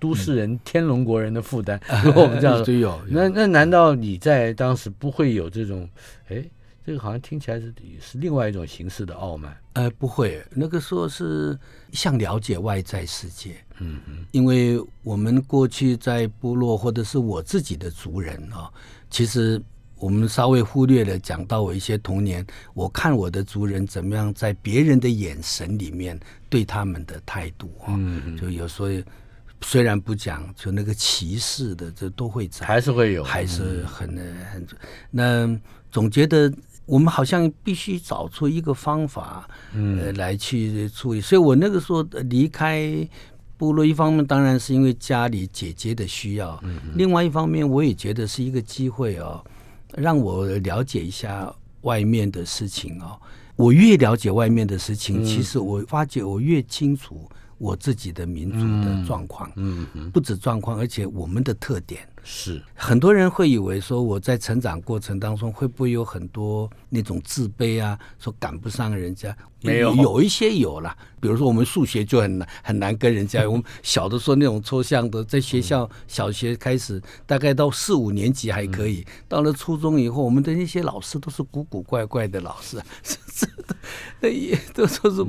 [0.05, 5.89] 都市人、天龙国人的负担，如果我们这样说， 那那难道你在当时不会有这种？
[6.29, 6.45] 哎，
[6.85, 9.57] 这个好像听起来是是另外一种形式的傲慢。
[9.73, 11.59] 呃，不会，那个时候是
[11.93, 13.57] 想了解外在世界。
[13.79, 18.71] 嗯嗯，因为我们过去在部落或者是我自己的族人啊，
[19.09, 19.59] 其实
[19.97, 27.99] 我们稍微忽略了讲到我一些童年，我看我的族人怎么样在别人的眼神里面对他们的态度啊，
[28.39, 28.89] 就有时候。
[29.65, 34.09] 虽然不讲，就那个歧视的，这都会在，还是会有，还是很
[34.53, 34.67] 很。
[35.11, 35.59] 那
[35.91, 36.53] 总觉得
[36.87, 41.21] 我们好像必须找出一个方法，呃，来去处理。
[41.21, 43.09] 所以我那个时候离开
[43.57, 46.63] 部落，一方面当然是因为家里姐姐的需要，
[46.95, 49.43] 另外一方面我也觉得是一个机会哦，
[49.97, 53.19] 让我了解一下外面的事情哦。
[53.57, 57.29] 我越了解外面的事情，其实我发觉我越清楚
[57.65, 62.07] 我自己的民族的状况，嗯，不止状况，而且我们的特点。
[62.23, 62.63] 是。
[62.75, 69.95] 很多人会以为说我在成长过程当中会不会有很多那种自卑啊，说赶不上人家，没有。
[69.95, 82.79] 有一些有了，比如说我们数学就很难很难跟人家， 我们小的时候那种抽象的，在学校小学开始，大概到四五年级还可以，到了初中以后，我们的那些老师都是古古怪怪的老师，
[83.35, 83.77] 这的，
[84.21, 85.25] 那也都说是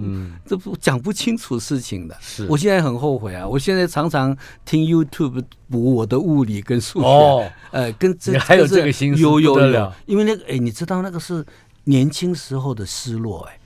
[0.45, 2.15] 这不讲不清楚事情的。
[2.21, 5.43] 是我现在很后悔啊，我现在常常听 YouTube。
[5.67, 11.43] 补我的物理跟数学，哦，呃，跟这还有这个心思，有有有，因为那个，哎，你知道那个是
[11.85, 13.59] 年轻时候的失落，哎，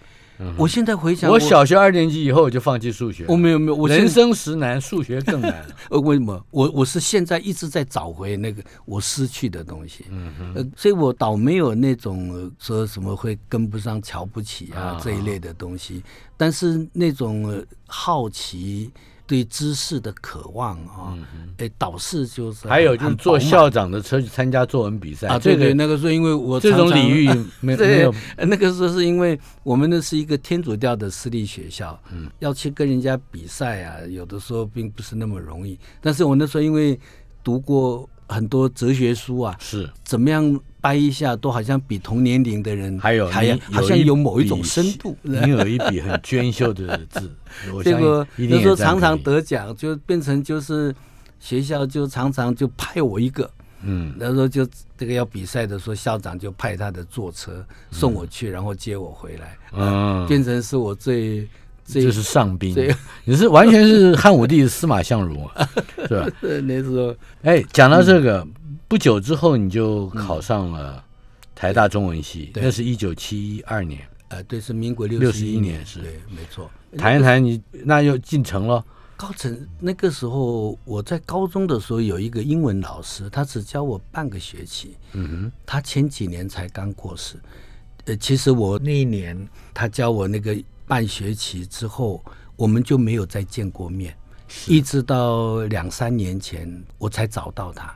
[0.58, 5.65] 我现在回想，我小学二年级以后我就放弃数学，我没有没有，我人生实难，数学更难。
[5.91, 6.45] 呃，为什么？
[6.52, 16.04] 我我是现在一直在找回那个我失去的东西，嗯嗯，呃，所以我倒没有那种说什么会跟不上、瞧不起啊这一类的东西，
[16.38, 18.91] 但是那种好奇。
[19.30, 21.13] 对知识的渴望啊，
[21.58, 27.28] 哎，导师就是还有就是坐校长的车去参加作文比赛啊，对对，那个时候因为我这种礼遇
[27.62, 35.78] 没没有，那个时候是因为我们那是一个天主教的私立学校，嗯，要去跟人家比赛啊，有的时候并不是那么容易。
[36.02, 37.00] 但是我那时候因为
[37.44, 40.60] 读过很多哲学书啊，是怎么样？
[40.82, 45.15] 掰一下都好像比同年龄的人还有还好像有某一种深度。
[45.24, 47.30] 你有一笔很娟秀的字，
[47.84, 50.96] 这个有时候常常得奖，就变成就是
[51.39, 53.50] 学校就常常就派我一个，
[53.84, 54.65] 嗯，那时候就
[54.98, 61.48] 这个要比赛的时候，校长就派他的坐车送我去，然后接我回来，嗯，变成是我最
[61.86, 62.74] 这是上宾，
[63.26, 65.50] 你是完全是汉武帝司马相如，
[66.08, 66.28] 是吧？
[66.63, 67.13] 那时候，
[67.44, 68.48] 哎，讲到这个。
[68.89, 71.06] 不久之后，你就考上了
[71.54, 74.02] 台大中文系，那是一九七二年。
[74.30, 76.67] 呃，对，是民国六十一年，是对，没错。
[76.97, 78.84] 谈一谈你，那又进城了。
[79.15, 84.97] 高层那个时候，我在高中的时候有一个英文老师，他只教我半个学期。
[85.13, 87.36] 嗯哼，他前几年才刚过世。
[88.06, 92.23] 呃，其实我那一年他教我那个半学期之后，
[92.56, 94.17] 我们就没有再见过面，
[94.67, 97.95] 一直到两三年前我才找到他。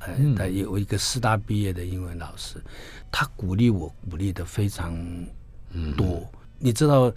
[0.00, 2.56] 呃，他有一个师大毕业的英文老师，
[3.10, 4.96] 他鼓励我，鼓励的非常
[5.96, 6.26] 多。
[6.58, 7.12] 你知道，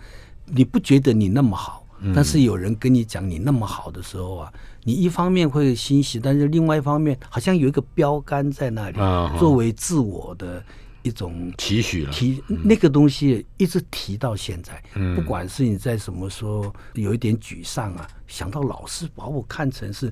[0.46, 8.98] 你不觉得你那么好，但是有人跟你讲你那么好的时候啊，你一方面会欣喜，但是另外一方面好像有一个标杆在那里，
[9.40, 10.62] 作为自我的
[11.04, 12.12] 一种提许了。
[12.12, 14.84] 提那个东西一直提到现在，
[15.16, 20.12] 不管是你在什么时候有一点沮丧啊，想到老师把我看成是。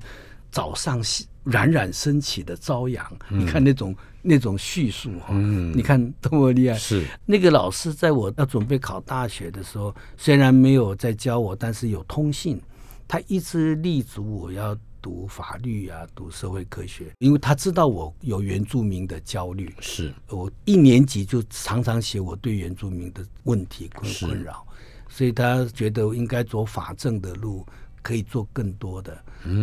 [0.51, 1.01] 早上
[1.45, 6.75] 冉冉升起的朝阳，你看那种那种叙述哈，你看多么厉害。
[6.77, 12.61] 是那个老师在我要准备考大学的时候，虽然没有在教我，但是有通信，
[13.07, 19.73] 他一直立足我要读法律啊，读社会科学，因为他知道我有原住民的焦虑。
[19.79, 24.63] 是我一年级就常常写我对原住民的问题困困扰，
[25.09, 27.65] 所以他觉得应该走法政的路。
[28.01, 29.17] 可以做更多的，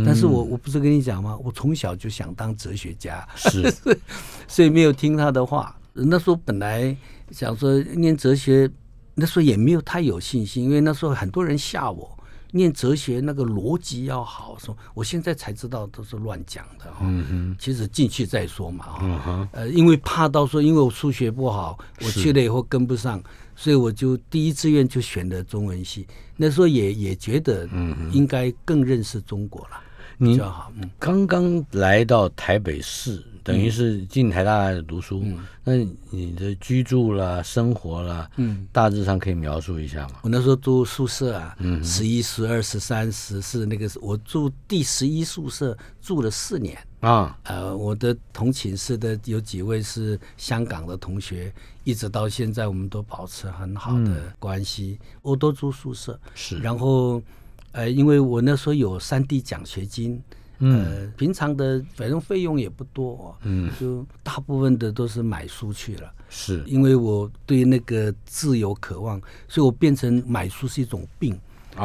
[0.05, 1.37] 但是我我不是跟你讲吗？
[1.43, 3.75] 我从小就想当哲学家，是，
[4.49, 5.75] 所以没有听他的话。
[5.93, 6.97] 那时候本来
[7.33, 8.71] 想说念哲学，
[9.15, 12.17] 那时候也没有太有信心，因为那时候很多人吓我，
[12.53, 17.01] 念哲学那个逻辑要好，说我现在才知道都是乱讲的哈。
[17.03, 19.49] 嗯哼，其实进去再说嘛哈。
[19.51, 23.21] 呃，因为怕到说，因为我数学不好，我去了以后跟不上。
[23.61, 29.81] 所以我就第一志愿就选的中文系，那时候也也觉得嗯应该更认识中国了，
[30.17, 30.73] 比较好。
[30.97, 35.25] 刚刚来到台北市，等于是进台大读书，
[35.65, 35.75] 那
[36.09, 40.21] 你的居住啦、生活啦，嗯，大致上可以描述一下吗？
[40.23, 46.79] 我那时候住宿舍啊，十一、十二、十三、十四，那个是我住第十一宿舍，住了四年。
[47.01, 51.53] 啊，呃，我的同寝室的有几位是香港的同学，
[51.85, 54.99] 一直到现在我们都保持很好的关系。
[55.23, 56.59] 我都住宿舍，是。
[56.59, 57.23] 然后，
[57.71, 60.21] 呃，因为我那时候有三 D 奖学金，
[60.59, 66.13] 呃，平常的反正费用也不多，嗯，就大部分的都是买书去了。
[66.29, 71.39] 是，因为我对那个自由渴望，所以我变成买书是一种病。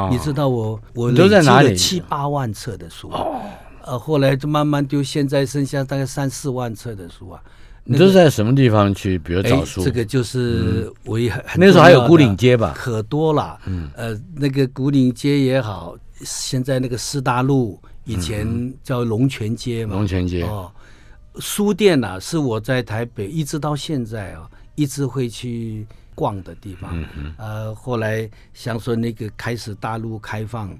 [0.09, 1.75] 你知道我我都在哪里？
[1.75, 3.11] 七八万册的书，
[3.85, 7.41] 呃，后来就慢慢丢，现在剩下大概三四万册的书啊。
[7.85, 9.19] 你都是在什么地方去？
[9.19, 9.83] 比如找书？
[9.83, 12.73] 这个就是我也那时候还有古岭街吧？
[12.77, 13.59] 可多了。
[13.65, 19.95] 嗯，呃，那个古岭街也好，现在那个师大路以前叫龙泉街嘛。
[19.95, 20.71] 龙泉街哦，
[21.39, 26.97] 书店呐，是我在台北一直到现在啊，一直会去逛的地方。
[27.17, 30.73] 嗯呃，后来想说那个开始大陆开放，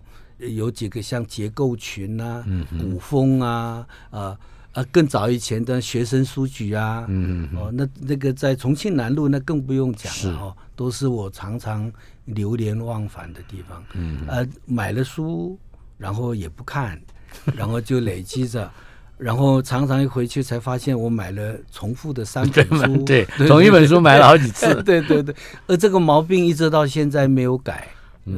[0.52, 2.44] 有几个像结构群啊、
[2.80, 4.38] 古风啊，呃。
[4.74, 11.94] 啊，更早以前的学生书局啊，嗯哦，那那个在重庆南路那更不用讲了哦，都是我常常
[12.26, 13.84] 流连忘返的地方。
[13.94, 15.56] 嗯，呃，买了书，
[15.96, 17.00] 然后也不看，
[17.56, 18.68] 然后就累积着，
[19.16, 25.36] 然后常常一回去才发现我买了重复的三本书， 对，同一本书买了好几次，对对对，
[25.68, 27.88] 而这个毛病一直到现在没有改，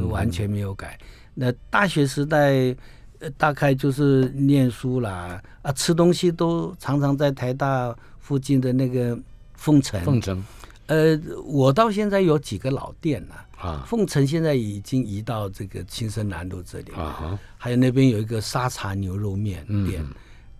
[0.10, 1.00] 完全没有改。
[1.36, 2.76] 那大学时代。
[3.20, 9.18] 呃大概就是念书啦，啊，吃东西都常常在台大附近的那个
[9.54, 10.04] 凤城。
[10.04, 10.44] 凤城，
[10.88, 13.34] 呃，我到现在有几个老店呢。
[13.58, 16.92] 啊，凤城现在已经移到这个青森南路这里。
[16.92, 20.06] 啊还有那边有一个沙茶牛肉面店。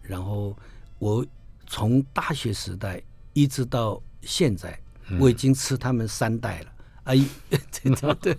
[0.02, 0.56] 然后
[0.98, 1.24] 我
[1.68, 3.02] 从大学时代
[3.34, 4.80] 一直到现在，
[5.20, 6.68] 我已经吃他们三代了。
[7.06, 8.38] 阿姨， 对对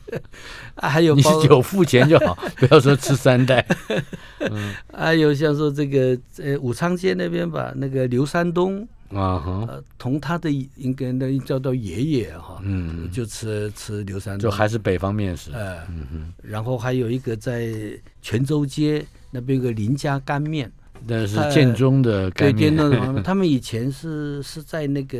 [0.74, 3.64] 啊，还有你有付钱就好，不要说吃三代。
[4.50, 15.50] 嗯，还有像说这个呃武昌街那边吧，那个刘山东啊哈，同他的应该那叫做爷爷哈，嗯，就吃吃刘山东，就还是北方面食。
[15.54, 17.72] 嗯哼，然后还有一个在
[18.20, 20.70] 泉州街那边有个林家干面。
[21.08, 25.18] 那是建中的对建中， 他们以前是是在那个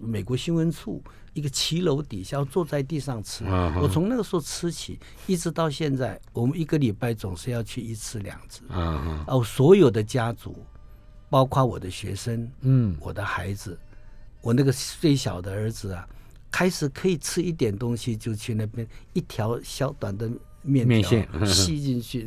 [0.00, 1.02] 美国新闻处
[1.38, 3.44] 一个骑楼底下坐在地上吃。
[3.80, 4.98] 我从那个时候吃起，
[5.28, 8.62] 一直到现在，我们一个礼拜总是要去一次两次。
[8.70, 10.56] 哦，所有的家族，
[11.30, 13.78] 包括我的学生，嗯，我的孩子，
[14.40, 16.08] 我那个最小的儿子啊，
[16.50, 20.28] 开始可以吃一点东西，就去那边一条小短的
[20.62, 22.26] 面条吸 进去，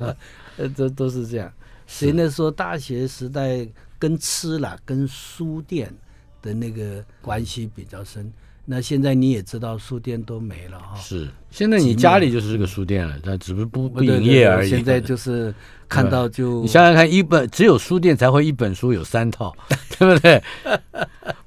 [0.58, 1.50] 呃，都都是这样。
[1.86, 3.66] 所以那时候大学时代
[3.98, 5.92] 跟吃了跟书店
[6.40, 8.32] 的那个关系比较深。
[8.72, 10.96] 那现在你也知道书店都没了哈。
[10.96, 14.70] 是，现在你家里就是这个书店了，但只不不不营业而已。
[14.70, 15.52] 现在就是
[15.88, 19.52] 看到就你想想看，一本只有书店才会一本书有三套，
[19.98, 20.40] 对不对？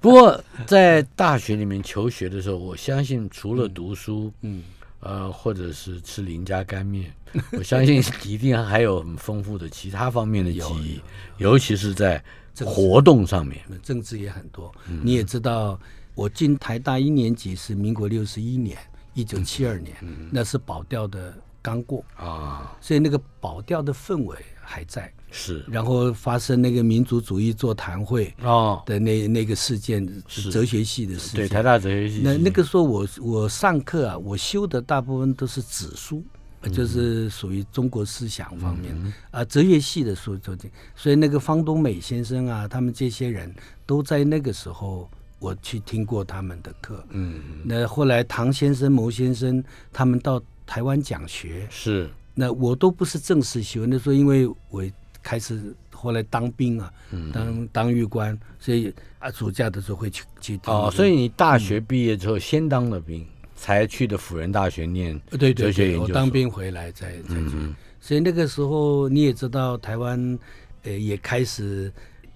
[0.01, 4.61] 不过在大学里面求学的时候，我相信除了读书，嗯。
[5.05, 7.13] 呃，或者是吃林家干面，
[7.59, 11.01] 我相信一定还有很丰富的其他方面的记忆，
[11.39, 12.23] 尤其是在
[12.63, 14.73] 活动上面，政治也很多。
[15.01, 15.77] 你也知道，
[16.15, 18.77] 我进台大一年级是民国六十一年，
[19.13, 19.95] 一九七二年，
[20.31, 22.03] 那是保钓的刚过。
[22.15, 25.11] 啊，所以那个保钓的氛围还在。
[25.35, 28.83] 是，然后发生那个民族主义座谈会哦。
[28.85, 30.51] 的那那个事件，是。
[30.51, 31.41] 哲学系的事件。
[31.41, 32.21] 对，台大哲学系。
[32.23, 36.23] 那那个时候我我上课啊，我修的大部分都是子书，
[36.71, 38.95] 就是属于中国思想方面。
[39.31, 40.69] 啊，哲学系的书做的。
[40.95, 43.51] 所以那个方东美先生啊，他们这些人
[43.87, 45.09] 都在那个时候
[45.43, 47.03] 我去听过他们的课。
[47.09, 54.83] 嗯，那后来唐先生、牟先生他们到台湾讲学，是那我都不是正式学，那时候因为我。
[55.25, 56.91] 开始后来当兵啊，
[57.31, 60.73] 当当狱官，所以啊，暑假的时候会去去听。
[60.73, 63.25] 哦，所以你大学毕业之后先当了兵，
[63.55, 65.17] 才去的辅仁大学念
[65.55, 67.55] 哲学研究我当兵回来再再去，
[68.01, 70.37] 所以那个时候你也知道，台湾
[70.83, 71.89] 呃也开始。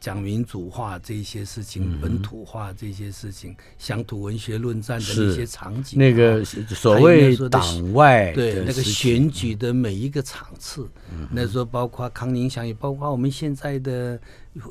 [0.07, 10.87] 讲民主化这些事情，本土化这些事情，乡土文学论战的那些场景，那个所谓党外对那个选举的每一个场次，
[11.29, 14.17] 那时候包括康宁祥，也包括我们现在的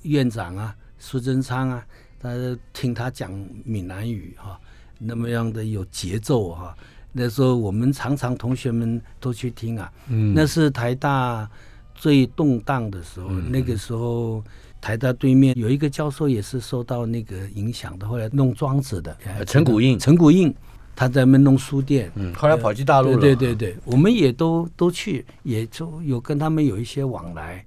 [0.04, 1.86] 院长啊，苏贞昌啊，
[2.18, 2.30] 他
[2.72, 3.30] 听他讲
[3.62, 4.58] 闽南语哈，
[4.98, 6.74] 那么样的有节奏哈。
[7.12, 9.92] 那时候我们常常同学们都去听啊，
[10.34, 11.46] 那是台大
[11.94, 14.42] 最动荡的时候，那个时候。
[14.86, 20.54] 台大对面有一个教授也是受到那个影响的，后来弄庄子的陈谷印，陈谷印
[20.94, 27.64] 他在那弄书店，嗯，后来跑去大陆了，对对对，我们也都都去，也就有跟他们有一些往来。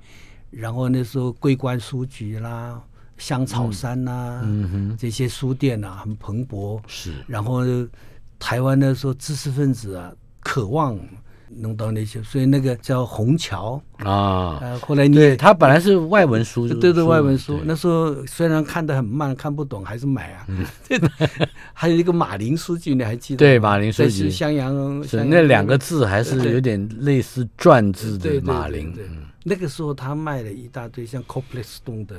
[0.49, 2.81] 然后那时候桂冠书局啦、
[3.17, 7.11] 香草山呐，嗯哼，这些书店啊很蓬勃，是。
[7.27, 7.63] 然后
[8.39, 10.97] 台湾那时候知识分子啊渴望
[11.57, 14.57] 弄到那些，所以那个叫虹桥啊。
[14.61, 17.59] 呃，后来你对他本来是外文书，对对，外文书。
[17.65, 20.47] 那时候虽然看得很慢，看不懂，还是买啊。
[20.87, 20.99] 对
[21.73, 23.37] 还有一个马林书记，你还记得？
[23.37, 28.93] 对，马林书记，襄阳，是那两个字还是有点类似篆字的马林。
[29.43, 32.15] 那个时候他卖了一大堆像 Copplestone 的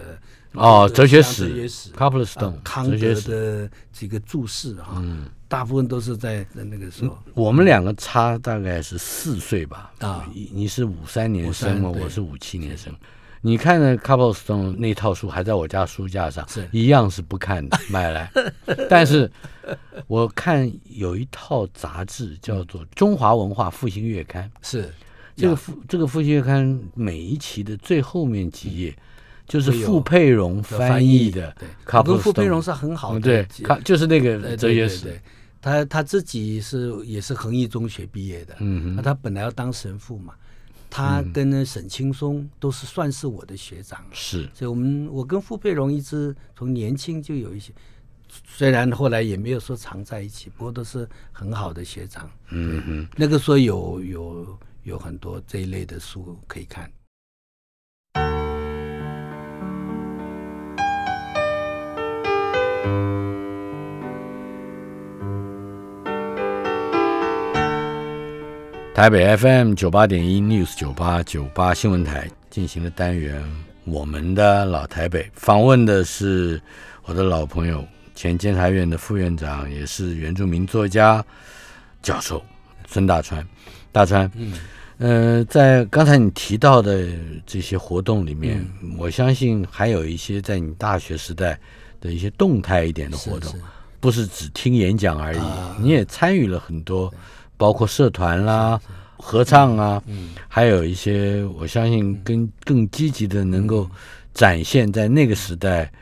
[0.53, 5.03] 哦，哲学史，Copplestone 康德的几个注释啊，
[5.47, 7.17] 大部分都是在那个时候。
[7.35, 9.93] 我们两个差大概是四岁吧？
[10.01, 12.93] 啊，你是五三年生嘛，我是五七年生。
[13.43, 18.31] 你看的 Copplestone 那套书还在我家书架上，是一样是不看的，买来。
[18.91, 19.31] 但是
[20.09, 24.93] 我看有一套杂志叫做《中华文化复兴月刊》，是。
[25.37, 28.95] 这个复这个复兴月刊每一期的最后面几页，
[29.51, 31.55] 就是傅佩荣翻译的。
[31.59, 31.69] 对，
[32.03, 33.21] 跟傅佩荣是很好的。
[33.21, 33.49] 对，
[33.85, 35.21] 就是那个哲学史。
[35.61, 38.57] 他他自己是也是恒毅中学毕业的。
[38.61, 40.33] 嗯那他本来要当神父嘛，
[40.89, 44.03] 他跟沈青松都是算是我的学长。
[44.13, 44.49] 是。
[44.55, 47.73] 所以我们我跟傅佩荣一直从年轻就有一些，
[48.47, 52.31] 虽然后来也没有说常在一起，不过都是很好的学长。
[52.51, 53.09] 嗯哼。
[53.17, 54.59] 那个时候有有。
[54.85, 56.91] 有很多这一类的书可以看。
[69.01, 73.43] 台北 FM 九八点一 News 九八九八新闻台进行的单元，
[73.87, 76.61] 我们的老台北访问的是
[77.05, 77.83] 我的老朋友，
[78.15, 81.25] 前监察院的副院长，也是原住民作家、
[82.03, 82.45] 教授
[82.87, 83.43] 孙大川。
[83.91, 84.53] 大川，嗯，
[84.99, 87.09] 呃，在刚才你提到的
[87.47, 88.63] 这些活动里面，
[88.99, 91.59] 我相信还有一些在你大学时代
[92.03, 93.51] 的一些动态一点的活动，
[93.99, 95.41] 不是只听演讲而已，
[95.81, 97.11] 你也参与了很多，
[97.61, 98.81] 包括社团啦、
[99.19, 100.31] 合唱啊，嗯。
[100.49, 103.87] 还有一些我相信更更积极的能够
[104.33, 105.93] 展现在那个时代，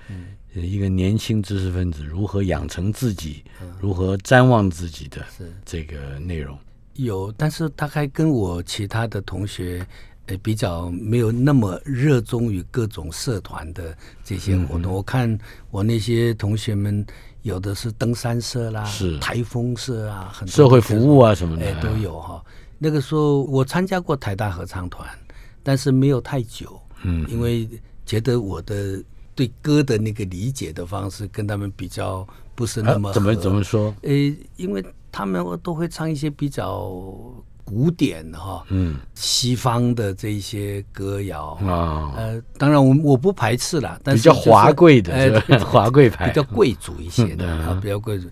[0.55, 3.43] 一个年轻知识分子如何养成自己、
[3.81, 5.27] 如何瞻望自己的
[5.65, 6.57] 这个内容。
[6.95, 9.87] 有，但是他还跟我其他的同学，
[10.27, 14.93] 呃，比较没有那么热衷于各种社团的这些活动。
[14.93, 15.39] 我看
[15.71, 17.05] 我那些同学们，
[17.43, 22.45] 有的是登山社啦，是台风社啊，很多社会服务啊什么的，哎，都有哈。
[22.78, 25.09] 那个时候我参加过台大合唱团，
[25.62, 27.68] 但是没有太久，嗯，因为
[28.05, 29.03] 觉得我的
[29.34, 33.95] 对歌的那个理解的方式跟他们比较不是那么怎么怎么说？
[34.03, 34.12] 呃，
[34.57, 34.84] 因为。
[35.11, 36.93] 他们都会唱一些比较
[37.69, 41.49] 古典的哈，嗯，西方的这些歌谣。
[41.66, 48.27] 啊，呃，当然我我不排斥啦，但是比较华贵的，华贵派，比较贵族一些的啊，比较贵族。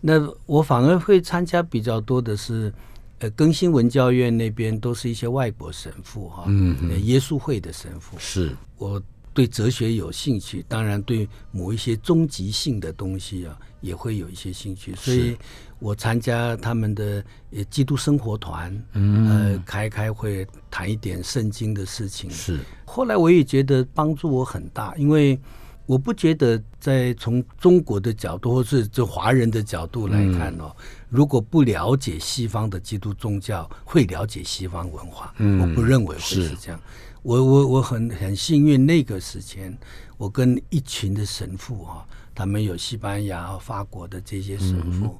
[0.00, 0.14] 那
[0.44, 2.72] 我反而会参加比较多的是，
[3.20, 8.56] 呃，更新文教院那边都是一些外国神父哈，嗯，耶稣会的神父，是。
[8.76, 9.00] 我
[9.32, 15.36] 对哲学有兴趣，当然对某一些终极性的东西啊，也会有一些兴趣，所以。
[15.82, 22.30] 我参加他们的呃基督生活团，呃开开会谈一点圣经的事情。
[22.30, 25.40] 是，后来我也觉得帮助我很大，因为
[25.86, 30.70] 我不觉得在从中国的角度或是就华人的角度来看哦，
[31.08, 35.32] 如果不了解西方的基督宗教，会了解西方文化。
[35.38, 36.78] 我不认为会是这样。
[37.22, 39.76] 我我我很很幸运，那个时间
[40.16, 45.18] 我跟一群的神父哈，他们有西班牙、法国的这些神父。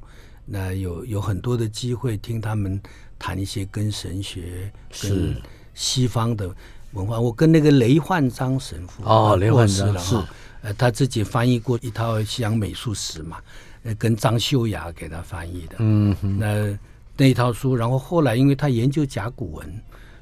[0.53, 2.81] 那有有很多的机会听他们
[3.19, 5.37] 谈一些跟神学、跟
[5.75, 6.53] 西方的
[6.93, 7.21] 文化。
[7.21, 10.17] 我跟那个雷焕章神父哦，雷焕章是
[10.63, 13.39] 呃，他自己翻译过一套西洋美术史嘛，
[13.85, 15.77] 呃，跟张秀雅给他翻译的。
[15.79, 16.79] 嗯，那
[17.17, 19.81] 那一套书，然后后来因为他研究甲骨文，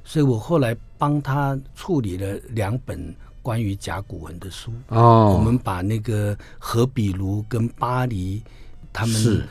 [0.09, 4.73] 所以我后来帮他处理了两本关于甲骨文的书。
[4.89, 8.43] 哦，我们把那个何比卢跟巴黎
[8.91, 9.47] 他们。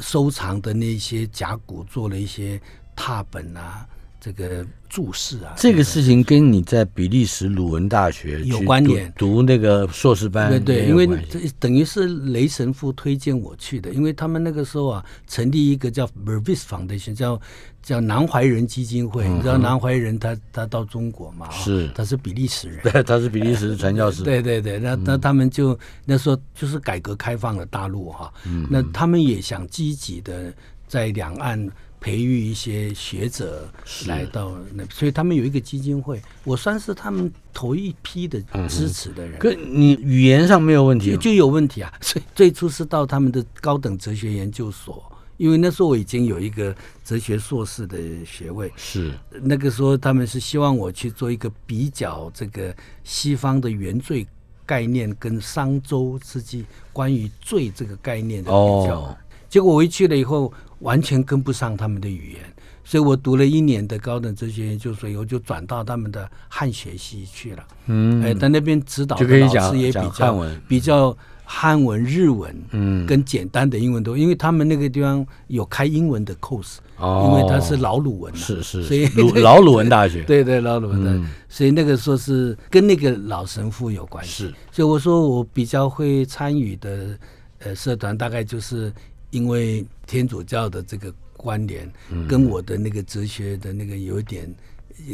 [0.00, 2.60] 收藏的那些甲骨做了一些
[2.96, 3.86] 拓本啊，
[4.20, 17.40] 这个注释啊，这个事情跟你在比利时鲁文大学有关联，读那个硕士班，对对，因为这等于是雷神父推荐我去的，因为他们那个时候啊，成立一个叫 Vervis Foundation，叫。
[17.82, 21.50] 叫南怀仁基金会，你知道南怀仁他他到中国嘛？
[21.50, 24.22] 是，他是比利时人，对， 他是比利时传教士。
[24.22, 28.30] 对对对，那那他们就那时候就是改革开放了大陆哈，
[28.68, 30.52] 那他们也想积极的
[30.86, 31.66] 在两岸
[32.00, 33.68] 培育一些学者
[34.06, 39.38] 来到那，所以他们有一个基金会，我算是他们头一批的支持的人。
[39.38, 41.16] 可你语言上没有问题？
[41.18, 45.04] 就有问题啊， 所以最初是到他们的高等哲学研究所。
[45.36, 47.96] 因为那时候我已经有一个哲学硕士的
[48.26, 49.10] 学位，是
[49.42, 52.74] 那个时候他们是希望我去做一个比较这个
[53.04, 54.26] 西方的原罪
[54.66, 59.16] 概念跟商周之际关于罪这个概念的比较。
[59.50, 62.42] 结果我一去了以后，完全跟不上他们的语言，
[62.84, 67.62] 所以我读了一年的高等哲学研究所以后，就转到他们的汉学系去了。
[67.86, 71.14] 嗯，哎，在那边指导的老师也比较比较。
[71.52, 79.08] 汉文、日文，嗯，跟简单的英文都，因为他们那个地方有开英文的 course，哦，因为他是老鲁文，是是，所以
[79.42, 87.18] 老鲁文大学，对对，老鲁文的，所以那个说是跟那个老神父有关系，是，所以我说我比较会参与的，
[87.58, 88.92] 呃，社团大概就是
[89.30, 91.90] 因为天主教的这个关联，
[92.28, 94.52] 跟我的那个哲学的那个有点。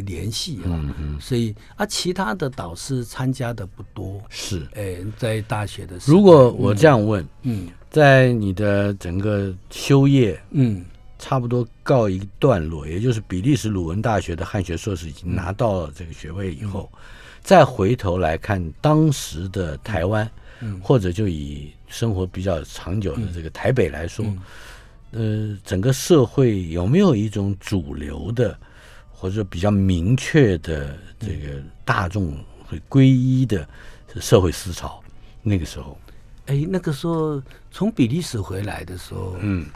[0.04, 4.20] 联系啊，所以啊，其他的导师参加的不多。
[4.28, 10.84] 是，哎，在大学的时候，如果我这样问，嗯，在你的整个修业，嗯，
[11.20, 16.90] 差不多告一段落，也就是比利时鲁文大学的汉学硕士已经拿到了这个学位以后，
[17.40, 20.28] 再回头来看当时的台湾，
[20.82, 24.24] 或者就以生活比较长久的这个台北来说，
[25.12, 28.56] 呃，整个社会有没有一种主流的？
[29.18, 32.36] 或者比较明确的这个大众
[32.68, 33.66] 会皈依的
[34.20, 35.02] 社会思潮，
[35.42, 35.98] 那个时候，
[36.44, 39.66] 哎，那个时候从比利时回来的时候，嗯，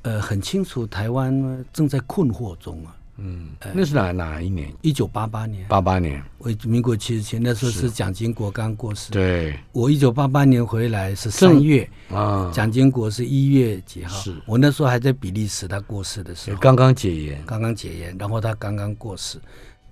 [0.00, 2.95] 呃，很清楚台湾正在困惑中啊。
[3.18, 4.72] 嗯，那是哪哪一年？
[4.82, 5.66] 一九八八年。
[5.68, 9.10] 八八年，为民国七十七，那时候是蒋经国刚过世。
[9.10, 14.16] 对，我一九八八年回来是三月啊，蒋经国是一月几号？
[14.20, 19.40] 是我那时候还在比利时，他过世的时候，刚刚解严，刚刚解严，然后他刚刚过世。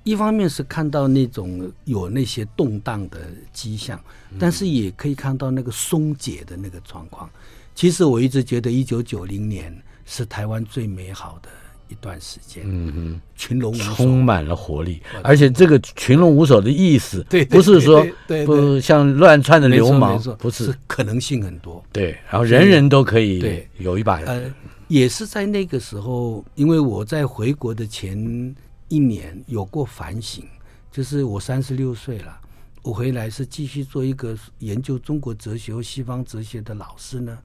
[0.03, 3.21] 一方面是看到那种有那些动荡的
[3.55, 3.99] 迹象，
[4.39, 7.31] 但是也可以看到那个松解的那个状况。
[7.75, 11.49] 其实我一直觉得一九九零年是台湾最美好的。
[11.89, 18.05] 一段时间，嗯哼，群龙无首，充满了活力，而且这个群龙无首的意思，对，不是说
[18.47, 23.69] 不像乱窜的流氓，不是，可能性很多，对，然后人人都可以对。
[23.79, 24.43] 有一把，呃，
[24.89, 28.55] 也是在那个时候，因为我在回国的前
[28.89, 30.43] 一年有过反省，
[30.91, 32.35] 就是我三十六岁了，
[32.83, 37.37] 我回来是继续做一个研究中国哲学和西方哲学的老师呢，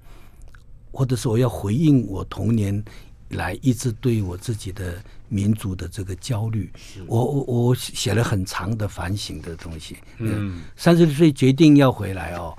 [0.92, 2.82] 或者是我要回应我童年。
[3.30, 6.72] 来一直对我自己的民族的这个焦虑，
[7.06, 9.98] 我我我写了很长的反省的东西。
[10.18, 12.58] 嗯，三十岁决定要回来哦，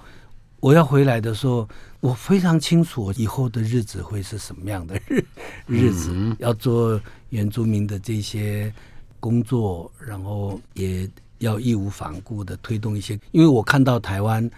[0.61, 1.69] 我要回来的时候，
[1.99, 5.25] 我非常清楚以后的日子会是什么样的日
[5.67, 7.01] 日子，要做
[7.31, 8.73] 原住民的这些
[9.19, 11.09] 工作，然后也
[11.39, 14.49] 要义无反顾的推动一些，因为我看到台湾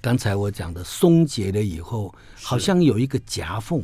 [0.00, 3.82] 刚才我讲的松解了以后，好像有一个夹缝。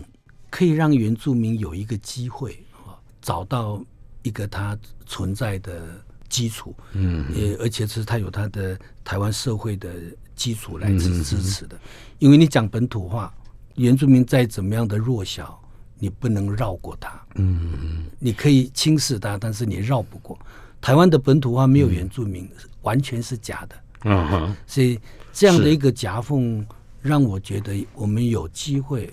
[0.51, 3.85] 可以让原住民有一个机会啊，找到
[4.23, 5.83] 一个他存在的
[6.29, 9.93] 基础，嗯，也而且是他有他的台湾社会的
[10.35, 11.79] 基础来支支持的。
[12.19, 13.33] 因为你讲本土化，
[13.75, 15.61] 原住民再怎么样的弱小，
[15.99, 20.39] 你不能绕过他，嗯，你可以轻视他，但是你绕不过。
[20.81, 22.49] 台湾的本土化没有原住民，
[22.83, 24.57] 完全是假的，嗯哼。
[24.67, 24.99] 所以
[25.33, 26.65] 这样的一个夹缝，
[27.03, 29.13] 让我觉得我们有机会。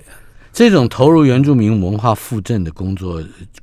[0.54, 3.22] 这种投入原住民文化复振的工作，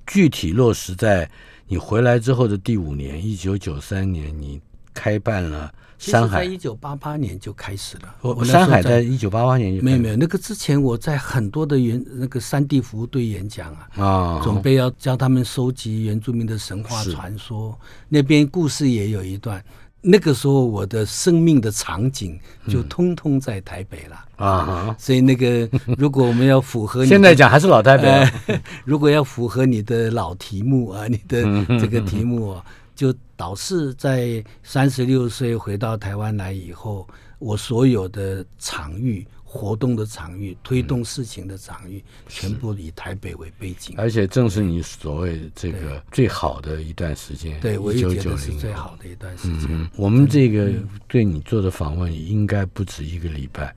[0.08, 1.30] 具体落实在
[1.68, 4.60] 你回来之后的第五年，一九九三年，你
[4.92, 6.38] 开办了山海。
[6.38, 8.12] 在一九八八年就开始了。
[8.22, 17.78] 我山海在一九八八年就没有没有那个之前，我在很多的原那个山地服务队演讲啊，啊，准备要教他们收集原住民的神话传说，
[18.08, 19.62] 那边故事也有一段。
[20.02, 22.38] 那个时候，我的生命的场景
[22.68, 24.96] 就通通在台北了啊！
[24.98, 31.42] 所以那个，如果我们要符合现在讲还是老台北， 如果要符合你的老题目啊，你的
[31.78, 32.64] 这个题目啊，
[32.96, 37.06] 就导致在三十六岁回到台湾来以后，
[37.38, 39.26] 我所有的场域。
[39.52, 43.96] 活动的场域，推动事情的场域，全部以台北为背景。
[43.98, 49.90] 而且正是你所谓这个最好的一段时间，对，我也觉得是最好的一段时间。
[49.96, 50.72] 我们这个
[51.08, 53.74] 对你做的访问应该不止一个礼拜，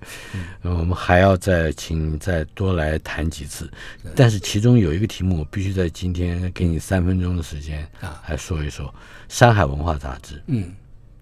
[0.62, 3.68] 我们还要再请再多来谈几次。
[4.16, 8.86] 但是其中有一个题目，我必须在今天给你三分钟的时间啊，来说一说
[9.28, 10.36] 《山海文化杂志》。
[10.46, 10.72] 嗯，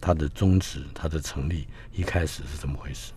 [0.02, 3.14] 它的宗旨、它的成立一开始是怎么回事？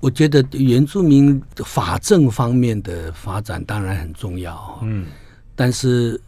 [0.00, 5.06] 我觉得原住民法政方面的发展当然很重要，嗯，
[5.56, 6.20] 但是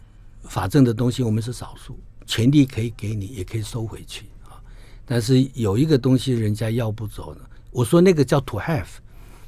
[0.43, 4.59] 法政的东西我们是少数，权利可以给你，也可以收回去啊。
[5.05, 7.41] 但是有一个东西人家要不走呢，
[7.71, 8.87] 我说那个叫 to have，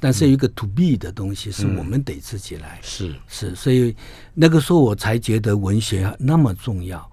[0.00, 2.78] 但是有一个 to be 的东西是我们得自己来。
[2.82, 3.94] 是是，所以
[4.32, 7.10] 那个时候我才觉得文学那么重要，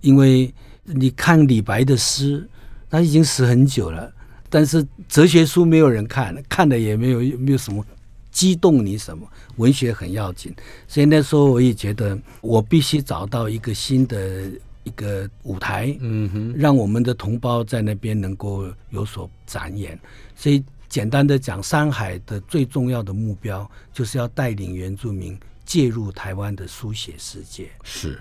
[0.00, 0.52] 因为
[0.82, 2.48] 你看李白的诗，
[2.88, 4.10] 他已经死很久了，
[4.54, 7.84] 但是哲学书没有人看，看的也没有没有什么
[8.30, 9.26] 激动你什么，
[9.56, 10.54] 文学很要紧。
[10.86, 14.50] 所以那时候我也觉得我必须找到一个新的。
[14.86, 19.98] 一个舞台，嗯哼，让我们的同胞在那边能够有所展演。
[20.36, 28.20] 所以，简单的讲，山海的最重要的目标就是要带领原住民介入台湾的书写世界，是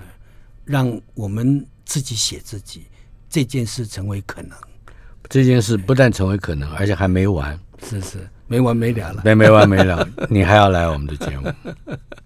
[0.63, 2.85] 让我们自己写自己
[3.29, 4.57] 这件事成为可能。
[5.29, 7.57] 这件事不但成为可能，而且还没完，
[7.87, 8.17] 是是
[8.47, 10.07] 没完没了了，没没完没了。
[10.29, 11.51] 你还要来我们的节目？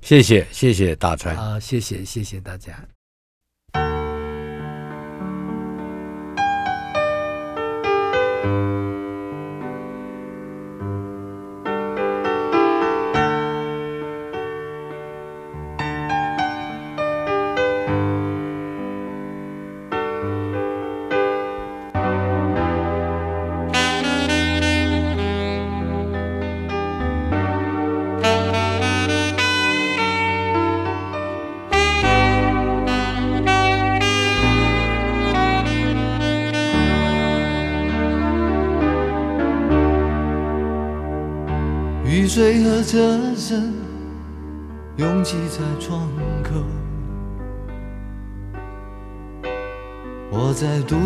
[0.02, 2.74] 谢谢谢谢大川啊，谢谢谢谢大家。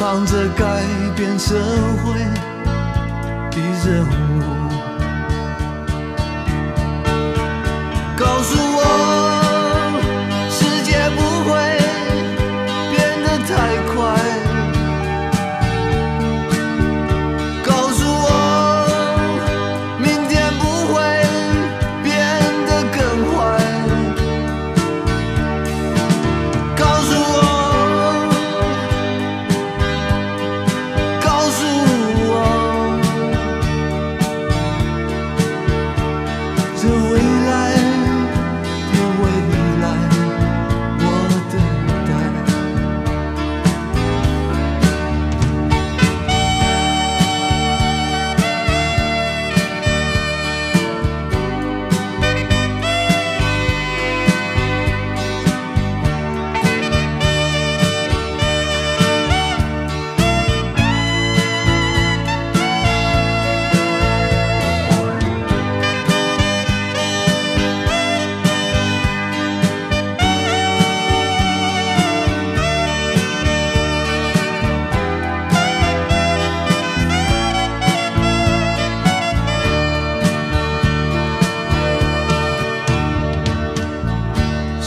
[0.00, 0.82] 唱着改
[1.14, 1.54] 变社
[2.02, 2.14] 会
[3.50, 4.08] 的任务，
[8.16, 9.19] 告诉我。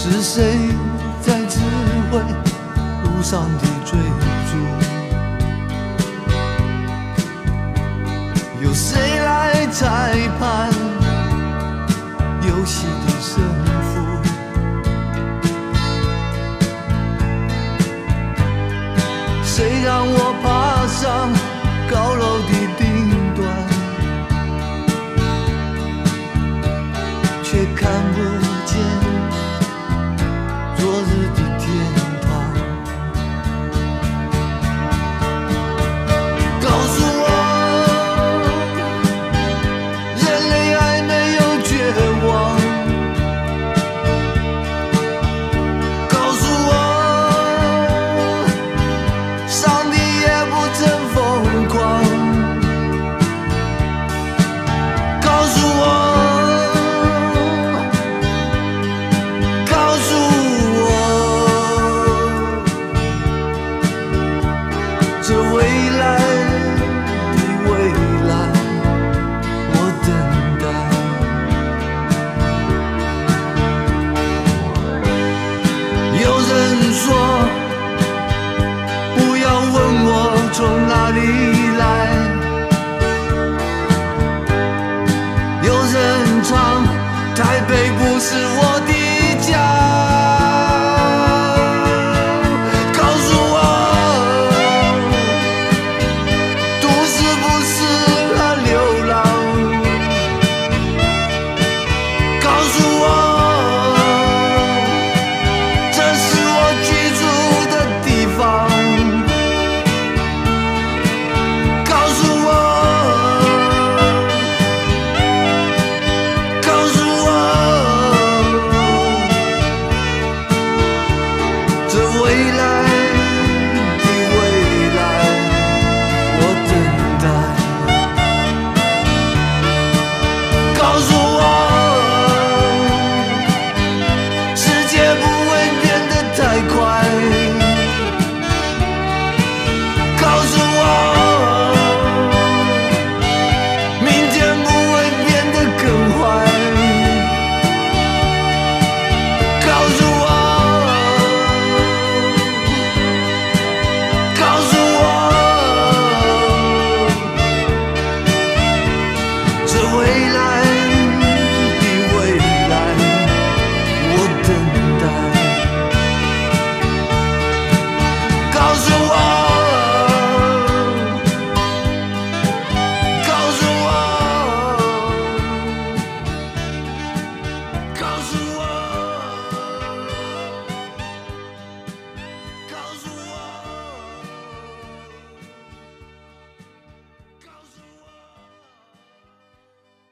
[0.05, 0.43] 是谁
[1.21, 1.59] 在指
[2.11, 3.97] 挥路上的追